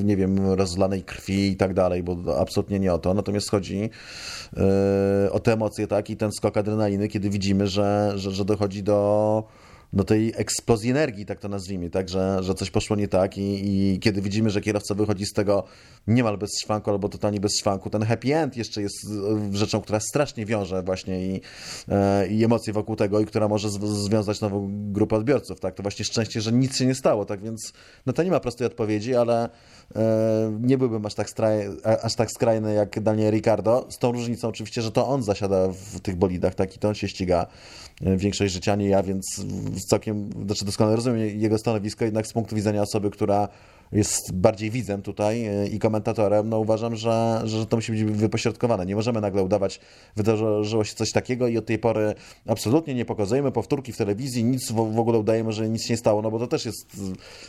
[0.00, 3.14] y, nie wiem, rozlanej krwi i tak dalej, bo absolutnie nie o to.
[3.14, 8.30] Natomiast chodzi yy, o te emocje, tak, i ten skok adrenaliny, kiedy widzimy, że, że,
[8.30, 9.44] że dochodzi do
[9.92, 13.42] do tej eksplozji energii, tak to nazwijmy, tak, że, że coś poszło nie tak i,
[13.42, 15.64] i kiedy widzimy, że kierowca wychodzi z tego
[16.06, 18.96] niemal bez szwanku albo totalnie bez szwanku, ten happy end jeszcze jest
[19.52, 21.40] e, rzeczą, która strasznie wiąże właśnie i,
[21.88, 26.04] e, i emocje wokół tego i która może związać nową grupę odbiorców, tak, to właśnie
[26.04, 27.72] szczęście, że nic się nie stało, tak, więc
[28.06, 29.48] no to nie ma prostej odpowiedzi, ale
[29.96, 31.28] e, nie byłbym aż tak,
[32.02, 36.00] aż tak skrajny jak Daniel Ricardo, z tą różnicą oczywiście, że to on zasiada w
[36.00, 37.46] tych bolidach, tak, i to on się ściga
[38.00, 39.26] większość życia, nie ja, więc
[39.88, 43.48] całkiem, znaczy doskonale rozumiem jego stanowisko, jednak z punktu widzenia osoby, która
[43.92, 48.86] jest bardziej widzem tutaj e, i komentatorem, no uważam, że, że to musi być wypośrodkowane.
[48.86, 49.80] Nie możemy nagle udawać,
[50.16, 52.14] wydarzyło się coś takiego i od tej pory
[52.46, 56.30] absolutnie nie pokazujemy powtórki w telewizji, nic w, ogóle udajemy, że nic nie stało, no
[56.30, 56.96] bo to też jest,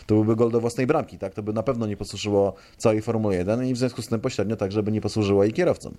[0.06, 1.34] to byłby gol do własnej bramki, tak?
[1.34, 4.56] To by na pewno nie posłużyło całej Formuły 1 i w związku z tym pośrednio
[4.56, 5.94] tak, żeby nie posłużyło i kierowcom.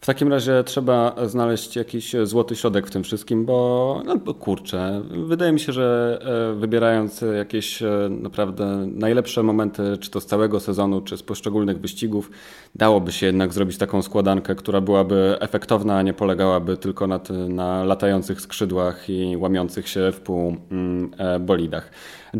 [0.00, 5.52] W takim razie trzeba znaleźć jakiś złoty środek w tym wszystkim, bo, no, kurczę, wydaje
[5.52, 6.18] mi się, że
[6.54, 11.80] e, wybierając jakieś e, naprawdę najlepsze momenty, czy to z całego sezonu, czy z poszczególnych
[11.80, 12.30] wyścigów,
[12.74, 17.84] dałoby się jednak zrobić taką składankę, która byłaby efektowna, a nie polegałaby tylko na, na
[17.84, 21.90] latających skrzydłach i łamiących się w pół mm, e, bolidach.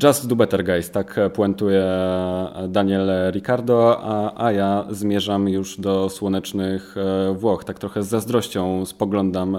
[0.03, 1.85] Just do better guys, tak puentuje
[2.69, 6.95] Daniel Ricardo, a, a ja zmierzam już do słonecznych
[7.35, 7.65] Włoch.
[7.65, 9.59] Tak trochę z zazdrością spoglądam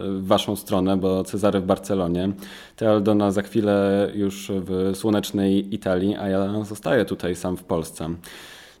[0.00, 2.32] w waszą stronę, bo Cezary w Barcelonie,
[2.76, 8.08] ty Aldona za chwilę już w słonecznej Italii, a ja zostaję tutaj sam w Polsce.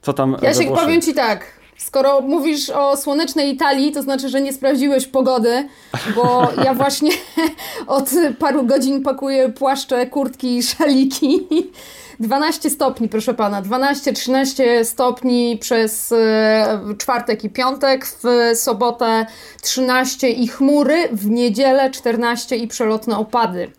[0.02, 4.40] Co tam Ja się powiem Ci tak, Skoro mówisz o słonecznej Italii, to znaczy, że
[4.40, 5.68] nie sprawdziłeś pogody,
[6.14, 7.10] bo ja właśnie
[7.86, 11.46] od paru godzin pakuję płaszcze, kurtki i szaliki.
[12.20, 18.22] 12 stopni, proszę pana, 12-13 stopni przez e, czwartek i piątek, w
[18.54, 19.26] sobotę
[19.62, 23.70] 13 i chmury, w niedzielę 14 i przelotne opady.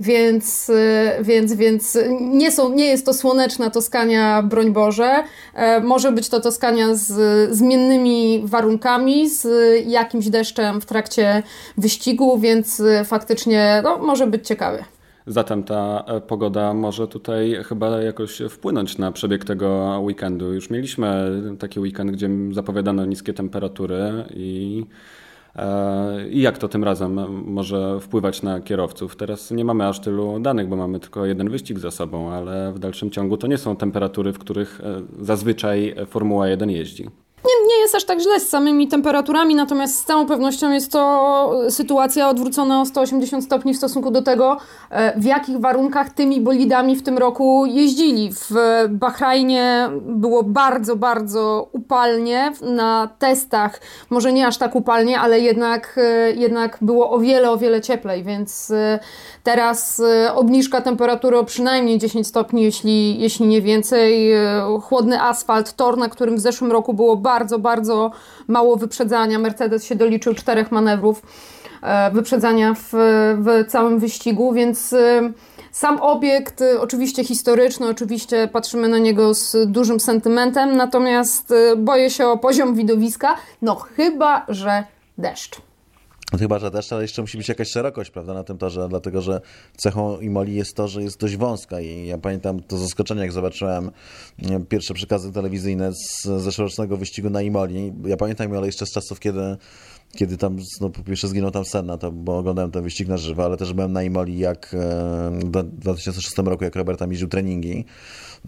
[0.00, 5.24] Więc, y, więc, więc nie, są, nie jest to słoneczna Toskania, broń Boże.
[5.54, 7.12] E, może być to Toskania z
[7.56, 9.46] zmiennymi warunkami, z
[9.86, 11.42] jakimś deszczem w trakcie
[11.78, 14.84] wyścigu, więc y, faktycznie no, może być ciekawy.
[15.26, 20.52] Zatem ta e, pogoda może tutaj chyba jakoś wpłynąć na przebieg tego weekendu.
[20.54, 24.86] Już mieliśmy taki weekend, gdzie zapowiadano niskie temperatury i
[26.30, 29.16] i jak to tym razem może wpływać na kierowców.
[29.16, 32.78] Teraz nie mamy aż tylu danych, bo mamy tylko jeden wyścig za sobą, ale w
[32.78, 37.08] dalszym ciągu to nie są temperatury, w których e, zazwyczaj Formuła 1 jeździ.
[37.82, 42.80] Jest aż tak źle z samymi temperaturami, natomiast z całą pewnością jest to sytuacja odwrócona
[42.80, 44.56] o 180 stopni w stosunku do tego,
[44.90, 48.32] e, w jakich warunkach tymi bolidami w tym roku jeździli.
[48.32, 48.50] W
[48.88, 53.80] Bahrajnie było bardzo, bardzo upalnie na testach,
[54.10, 58.24] może nie aż tak upalnie, ale jednak, e, jednak było o wiele, o wiele cieplej,
[58.24, 58.98] więc e,
[59.42, 60.02] teraz
[60.34, 64.32] obniżka temperatury o przynajmniej 10 stopni, jeśli, jeśli nie więcej.
[64.82, 68.10] Chłodny asfalt, tor, na którym w zeszłym roku było bardzo bardzo, bardzo
[68.48, 69.38] mało wyprzedzania.
[69.38, 71.22] Mercedes się doliczył czterech manewrów
[71.82, 72.88] e, wyprzedzania w,
[73.38, 75.32] w całym wyścigu, więc e,
[75.72, 82.26] sam obiekt e, oczywiście historyczny, oczywiście patrzymy na niego z dużym sentymentem, natomiast boję się
[82.26, 84.84] o poziom widowiska, no chyba, że
[85.18, 85.71] deszcz.
[86.32, 89.40] No chyba, że ale jeszcze musi być jakaś szerokość, prawda, na tym torze, dlatego że
[89.76, 93.90] cechą Imoli jest to, że jest dość wąska i ja pamiętam to zaskoczenie, jak zobaczyłem
[94.68, 97.92] pierwsze przekazy telewizyjne z zeszłorocznego wyścigu na Imoli.
[98.04, 99.56] Ja pamiętam ale jeszcze z czasów, kiedy
[100.16, 103.44] kiedy tam, no po pierwsze zginął tam Senna, to, bo oglądałem ten wyścig na żywo,
[103.44, 104.76] ale też byłem na Imoli jak
[105.30, 107.84] w 2006 roku, jak Robert tam treningi E,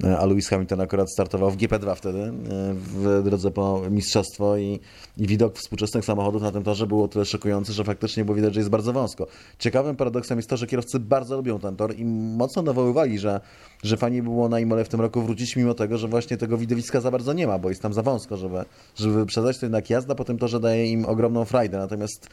[0.03, 2.33] a Lewis Hamilton akurat startował w GP2 wtedy, e,
[2.75, 4.81] w drodze po mistrzostwo i,
[5.19, 8.55] i widok współczesnych samochodów na tym torze był o tyle szokujący, że faktycznie było widać,
[8.55, 9.27] że jest bardzo wąsko.
[9.59, 13.41] Ciekawym paradoksem jest to, że kierowcy bardzo lubią ten tor i mocno nawoływali, że,
[13.83, 17.01] że fajnie było na Imole w tym roku wrócić, mimo tego, że właśnie tego widowiska
[17.01, 18.65] za bardzo nie ma, bo jest tam za wąsko, żeby,
[18.97, 21.79] żeby wyprzedzać, to jednak jazda po tym torze daje im ogromną frajdę.
[21.79, 22.29] Natomiast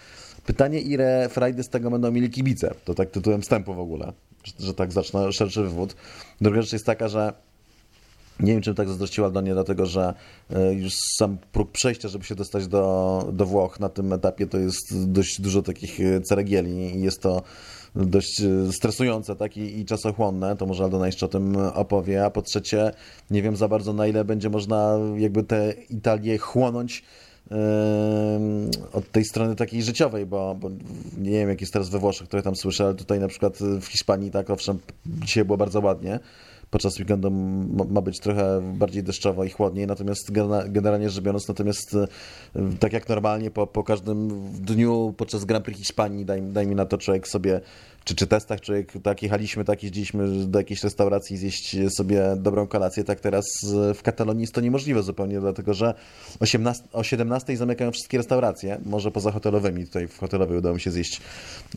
[0.46, 4.66] pytanie, ile frajdy z tego będą mieli kibice, to tak tytułem wstępu w ogóle, że,
[4.66, 5.96] że tak zacznę szerszy wywód.
[6.42, 7.34] Druga rzecz jest taka, że
[8.40, 10.14] nie wiem, czym tak zazdrościła Aldonie, dlatego że
[10.50, 14.58] e, już sam próg przejścia, żeby się dostać do, do Włoch na tym etapie, to
[14.58, 17.42] jest dość dużo takich e, ceregieli i jest to
[17.96, 22.30] dość e, stresujące tak, i, i czasochłonne, to może Aldona jeszcze o tym opowie, a
[22.30, 22.92] po trzecie
[23.32, 27.04] nie wiem za bardzo na ile będzie można jakby tę Italię chłonąć
[28.94, 30.70] od tej strony takiej życiowej, bo, bo,
[31.18, 33.86] nie wiem jak jest teraz we Włoszech, które tam słyszę, ale tutaj na przykład w
[33.86, 34.50] Hiszpanii tak?
[34.50, 36.20] Owszem, dzisiaj było bardzo ładnie,
[36.72, 37.32] podczas weekendu
[37.90, 40.32] ma być trochę bardziej deszczowo i chłodniej, natomiast
[40.68, 42.08] generalnie rzecz biorąc, natomiast e,
[42.80, 46.86] tak jak normalnie po, po każdym dniu podczas Grand Prix Hiszpanii, daj, daj mi na
[46.86, 47.62] to człowiek sobie,
[48.04, 53.04] czy, czy testach człowiek tak jechaliśmy, tak jeździliśmy do jakiejś restauracji zjeść sobie dobrą kolację,
[53.04, 53.46] tak teraz
[53.96, 55.94] w Katalonii jest to niemożliwe zupełnie, dlatego że
[56.40, 60.92] 18, o 17 zamykają wszystkie restauracje, może poza hotelowymi, tutaj w hotelowej udało mi się
[60.92, 61.22] zjeść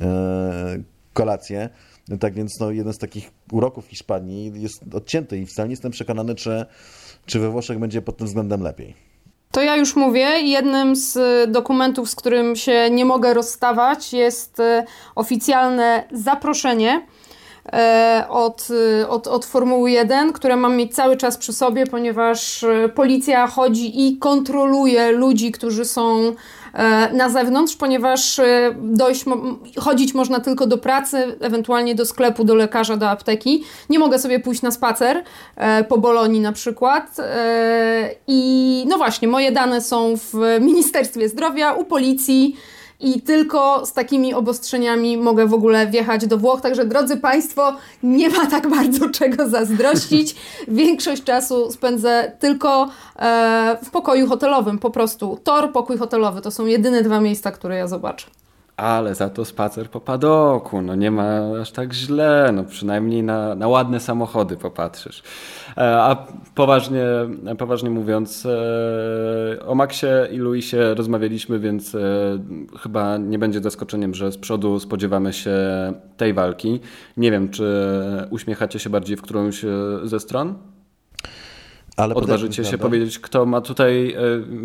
[0.00, 0.78] e,
[2.08, 5.92] kolację, tak więc no, jeden z takich uroków Hiszpanii jest odcięty i wcale nie jestem
[5.92, 6.66] przekonany, czy,
[7.26, 8.94] czy we Włoszech będzie pod tym względem lepiej.
[9.52, 10.40] To ja już mówię.
[10.40, 11.18] Jednym z
[11.50, 14.84] dokumentów, z którym się nie mogę rozstawać, jest e,
[15.14, 17.06] oficjalne zaproszenie
[18.28, 18.68] od,
[19.08, 24.18] od, od Formuły 1, które mam mieć cały czas przy sobie, ponieważ policja chodzi i
[24.18, 26.34] kontroluje ludzi, którzy są
[27.12, 28.40] na zewnątrz, ponieważ
[28.82, 29.24] dojść,
[29.78, 33.64] chodzić można tylko do pracy, ewentualnie do sklepu, do lekarza, do apteki.
[33.90, 35.24] Nie mogę sobie pójść na spacer
[35.88, 37.16] po Bolonii na przykład.
[38.26, 42.56] I no właśnie, moje dane są w Ministerstwie Zdrowia, u policji
[43.04, 46.60] i tylko z takimi obostrzeniami mogę w ogóle wjechać do Włoch.
[46.60, 50.36] Także drodzy Państwo, nie ma tak bardzo czego zazdrościć.
[50.68, 55.38] Większość czasu spędzę tylko e, w pokoju hotelowym, po prostu.
[55.44, 58.26] Tor, pokój hotelowy to są jedyne dwa miejsca, które ja zobaczę.
[58.76, 63.54] Ale za to spacer po padoku, no nie ma aż tak źle, no przynajmniej na,
[63.54, 65.22] na ładne samochody popatrzysz.
[65.76, 67.04] E, a poważnie,
[67.58, 72.00] poważnie mówiąc, e, o Maxie i Luisie rozmawialiśmy, więc e,
[72.78, 75.56] chyba nie będzie zaskoczeniem, że z przodu spodziewamy się
[76.16, 76.80] tej walki.
[77.16, 77.66] Nie wiem, czy
[78.30, 79.64] uśmiechacie się bardziej w którąś
[80.04, 80.54] ze stron?
[81.96, 84.18] Ale odważycie się powiedzieć, kto ma tutaj, e,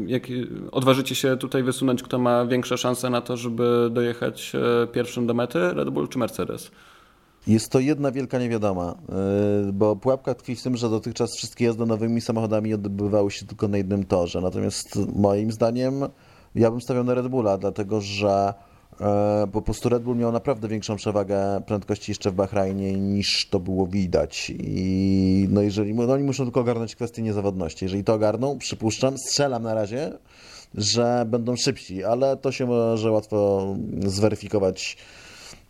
[0.07, 0.23] jak,
[0.71, 5.33] odważycie się tutaj wysunąć, kto ma większe szanse na to, żeby dojechać e, pierwszym do
[5.33, 6.71] mety, Red Bull czy Mercedes?
[7.47, 11.85] Jest to jedna wielka niewiadoma, e, bo pułapka tkwi w tym, że dotychczas wszystkie jazdy
[11.85, 14.41] nowymi samochodami odbywały się tylko na jednym torze.
[14.41, 15.93] Natomiast moim zdaniem
[16.55, 18.53] ja bym stawiał na Red Bulla, dlatego że
[19.01, 23.59] E, po prostu Red Bull miał naprawdę większą przewagę prędkości jeszcze w Bahrajnie niż to
[23.59, 24.51] było widać.
[24.59, 27.85] I no jeżeli, no oni muszą tylko ogarnąć kwestię niezawodności.
[27.85, 30.11] Jeżeli to ogarną, przypuszczam, strzelam na razie,
[30.75, 33.67] że będą szybsi, ale to się może łatwo
[33.99, 34.97] zweryfikować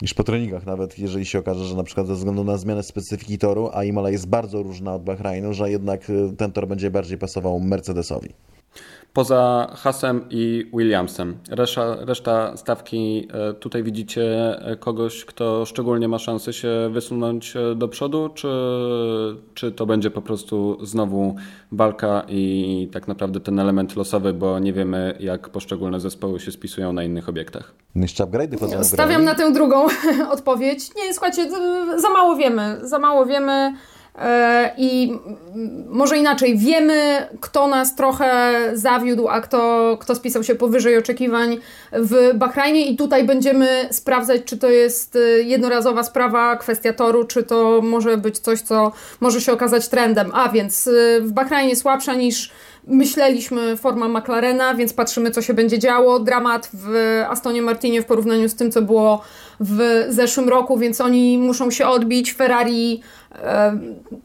[0.01, 3.38] niż po treningach nawet, jeżeli się okaże, że na przykład ze względu na zmianę specyfiki
[3.38, 6.01] toru, a Imola jest bardzo różna od Bahrajnu, że jednak
[6.38, 8.30] ten tor będzie bardziej pasował Mercedesowi.
[9.14, 11.38] Poza Hasem i Williamsem.
[11.49, 17.76] Reszta, reszta stawki, e, tutaj widzicie e, kogoś, kto szczególnie ma szansę się wysunąć e,
[17.76, 18.47] do przodu, czy,
[19.53, 21.36] czy to będzie po prostu znowu
[21.72, 26.93] walka i tak naprawdę ten element losowy, bo nie wiemy, jak poszczególne zespoły się spisują
[26.93, 27.74] na innych obiektach.
[27.95, 29.88] Jeszcze upgrade'y Stawiam na tę drugą
[30.36, 30.95] odpowiedź.
[30.95, 31.49] Nie, słuchajcie,
[31.97, 32.78] za mało wiemy.
[32.82, 33.74] Za mało wiemy.
[34.16, 35.20] E, I
[35.89, 41.57] może inaczej, wiemy, kto nas trochę zawiódł, a kto, kto spisał się powyżej oczekiwań
[41.91, 47.43] w Bahrajnie, i tutaj będziemy sprawdzać, czy to jest e, jednorazowa sprawa, kwestia toru, czy
[47.43, 50.32] to może być coś, co może się okazać trendem.
[50.34, 52.51] A więc e, w Bahrajnie słabsza niż
[52.88, 56.20] myśleliśmy forma McLarena, więc patrzymy, co się będzie działo.
[56.20, 56.93] Dramat w
[57.30, 59.22] Astonie Martinie w porównaniu z tym, co było
[59.60, 62.34] w zeszłym roku, więc oni muszą się odbić.
[62.34, 63.01] Ferrari
[63.36, 63.80] e,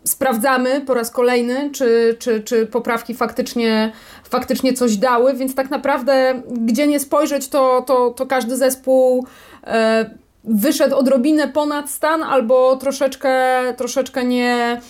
[0.05, 3.93] sprawdzamy po raz kolejny, czy, czy, czy poprawki faktycznie,
[4.25, 9.27] faktycznie coś dały, więc tak naprawdę, gdzie nie spojrzeć, to, to, to każdy zespół.
[9.67, 10.11] E,
[10.45, 14.81] wyszedł odrobinę ponad stan, albo troszeczkę, troszeczkę nie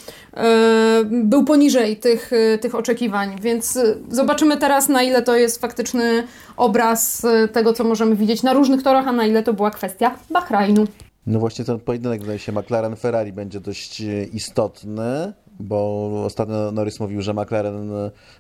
[1.13, 3.37] był poniżej tych, e, tych oczekiwań.
[3.41, 6.27] Więc e, zobaczymy teraz, na ile to jest faktyczny
[6.57, 10.85] obraz tego, co możemy widzieć na różnych torach, a na ile to była kwestia Bahrajnu.
[11.27, 17.35] No właśnie ten pojedynek, wydaje się, McLaren-Ferrari będzie dość istotny bo ostatnio Norris mówił, że
[17.35, 17.91] McLaren,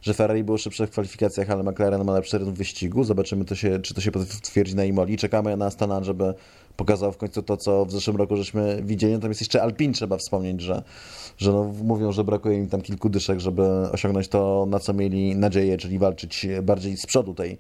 [0.03, 3.05] że Ferrari było szybsze w kwalifikacjach, ale McLaren ma lepszy rytm wyścigu.
[3.05, 5.16] Zobaczymy, to się, czy to się potwierdzi na Imoli.
[5.16, 6.34] Czekamy na Stana, żeby
[6.76, 9.12] pokazał w końcu to, co w zeszłym roku żeśmy widzieli.
[9.12, 10.82] Natomiast jeszcze Alpin trzeba wspomnieć, że,
[11.38, 13.62] że no, mówią, że brakuje im tam kilku dyszek, żeby
[13.92, 17.58] osiągnąć to, na co mieli nadzieję, czyli walczyć bardziej z przodu tej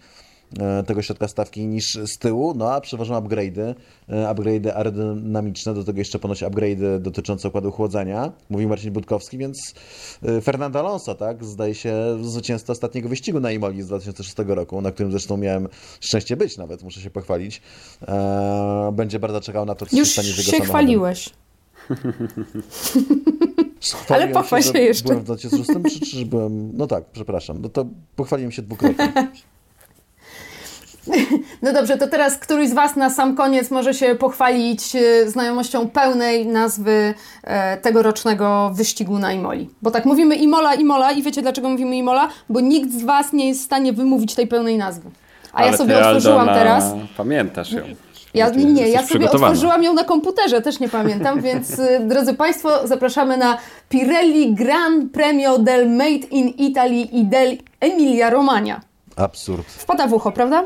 [0.86, 3.74] tego środka stawki niż z tyłu, no a przeważą upgrade'y,
[4.08, 9.74] e, upgrade'y aerodynamiczne, do tego jeszcze ponoć upgrade'y dotyczące układu chłodzenia, mówi Marcin Budkowski, więc
[10.22, 14.92] e, Fernando Alonso, tak, zdaje się zwycięzca ostatniego wyścigu na Imoli z 2006 roku, na
[14.92, 15.68] którym zresztą miałem
[16.00, 17.62] szczęście być nawet, muszę się pochwalić.
[18.92, 21.30] Będzie bardzo czekał na to, co Już się stanie z jego się chwaliłeś.
[24.08, 25.04] Ale pochwal się, się jeszcze.
[25.04, 26.76] Byłem w 2006, czy, czy byłem...
[26.76, 27.60] No tak, przepraszam.
[27.60, 27.86] No to
[28.16, 29.12] pochwaliłem się dwukrotnie.
[31.62, 35.88] No dobrze, to teraz któryś z Was na sam koniec może się pochwalić e, znajomością
[35.88, 39.70] pełnej nazwy e, tegorocznego wyścigu na Imoli.
[39.82, 42.28] Bo tak mówimy Imola, Imola i wiecie dlaczego mówimy Imola?
[42.48, 45.10] Bo nikt z Was nie jest w stanie wymówić tej pełnej nazwy.
[45.52, 46.84] A Ale ja sobie otworzyłam Aldona, teraz.
[47.16, 47.82] Pamiętasz ją.
[48.34, 52.88] Ja, nie, ja sobie otworzyłam ją na komputerze, też nie pamiętam, więc e, drodzy Państwo,
[52.88, 58.80] zapraszamy na Pirelli Gran Premio del Made in Italy i del Emilia Romagna.
[59.16, 59.66] Absurd.
[59.66, 60.64] Wpada w ucho, prawda?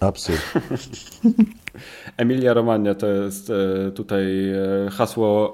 [0.00, 0.40] Absurd.
[2.16, 4.24] Emilia Romagna to jest e, tutaj
[4.86, 5.52] e, hasło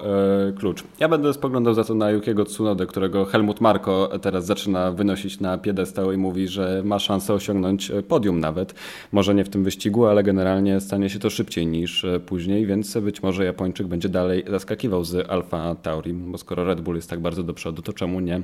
[0.49, 0.83] e, klucz.
[0.99, 5.57] Ja będę spoglądał za to na Yukiego Tsunodę, którego Helmut Marko teraz zaczyna wynosić na
[5.57, 8.75] piedestał i mówi, że ma szansę osiągnąć podium nawet.
[9.11, 13.23] Może nie w tym wyścigu, ale generalnie stanie się to szybciej niż później, więc być
[13.23, 17.43] może Japończyk będzie dalej zaskakiwał z Alfa Tauri, bo skoro Red Bull jest tak bardzo
[17.43, 18.41] do przodu, to czemu nie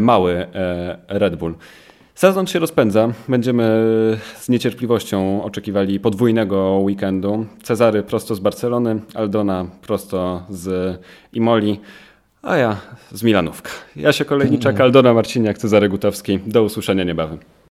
[0.00, 0.46] mały
[1.08, 1.54] Red Bull?
[2.18, 3.08] Sezon się rozpędza.
[3.28, 3.64] Będziemy
[4.38, 7.46] z niecierpliwością oczekiwali podwójnego weekendu.
[7.62, 10.98] Cezary prosto z Barcelony, Aldona prosto z
[11.32, 11.80] Imoli,
[12.42, 12.76] a ja
[13.12, 13.70] z Milanówka.
[13.96, 16.38] Ja się Kolejniczak, Aldona Marciniak, Cezary Gutowski.
[16.46, 17.38] Do usłyszenia niebawem.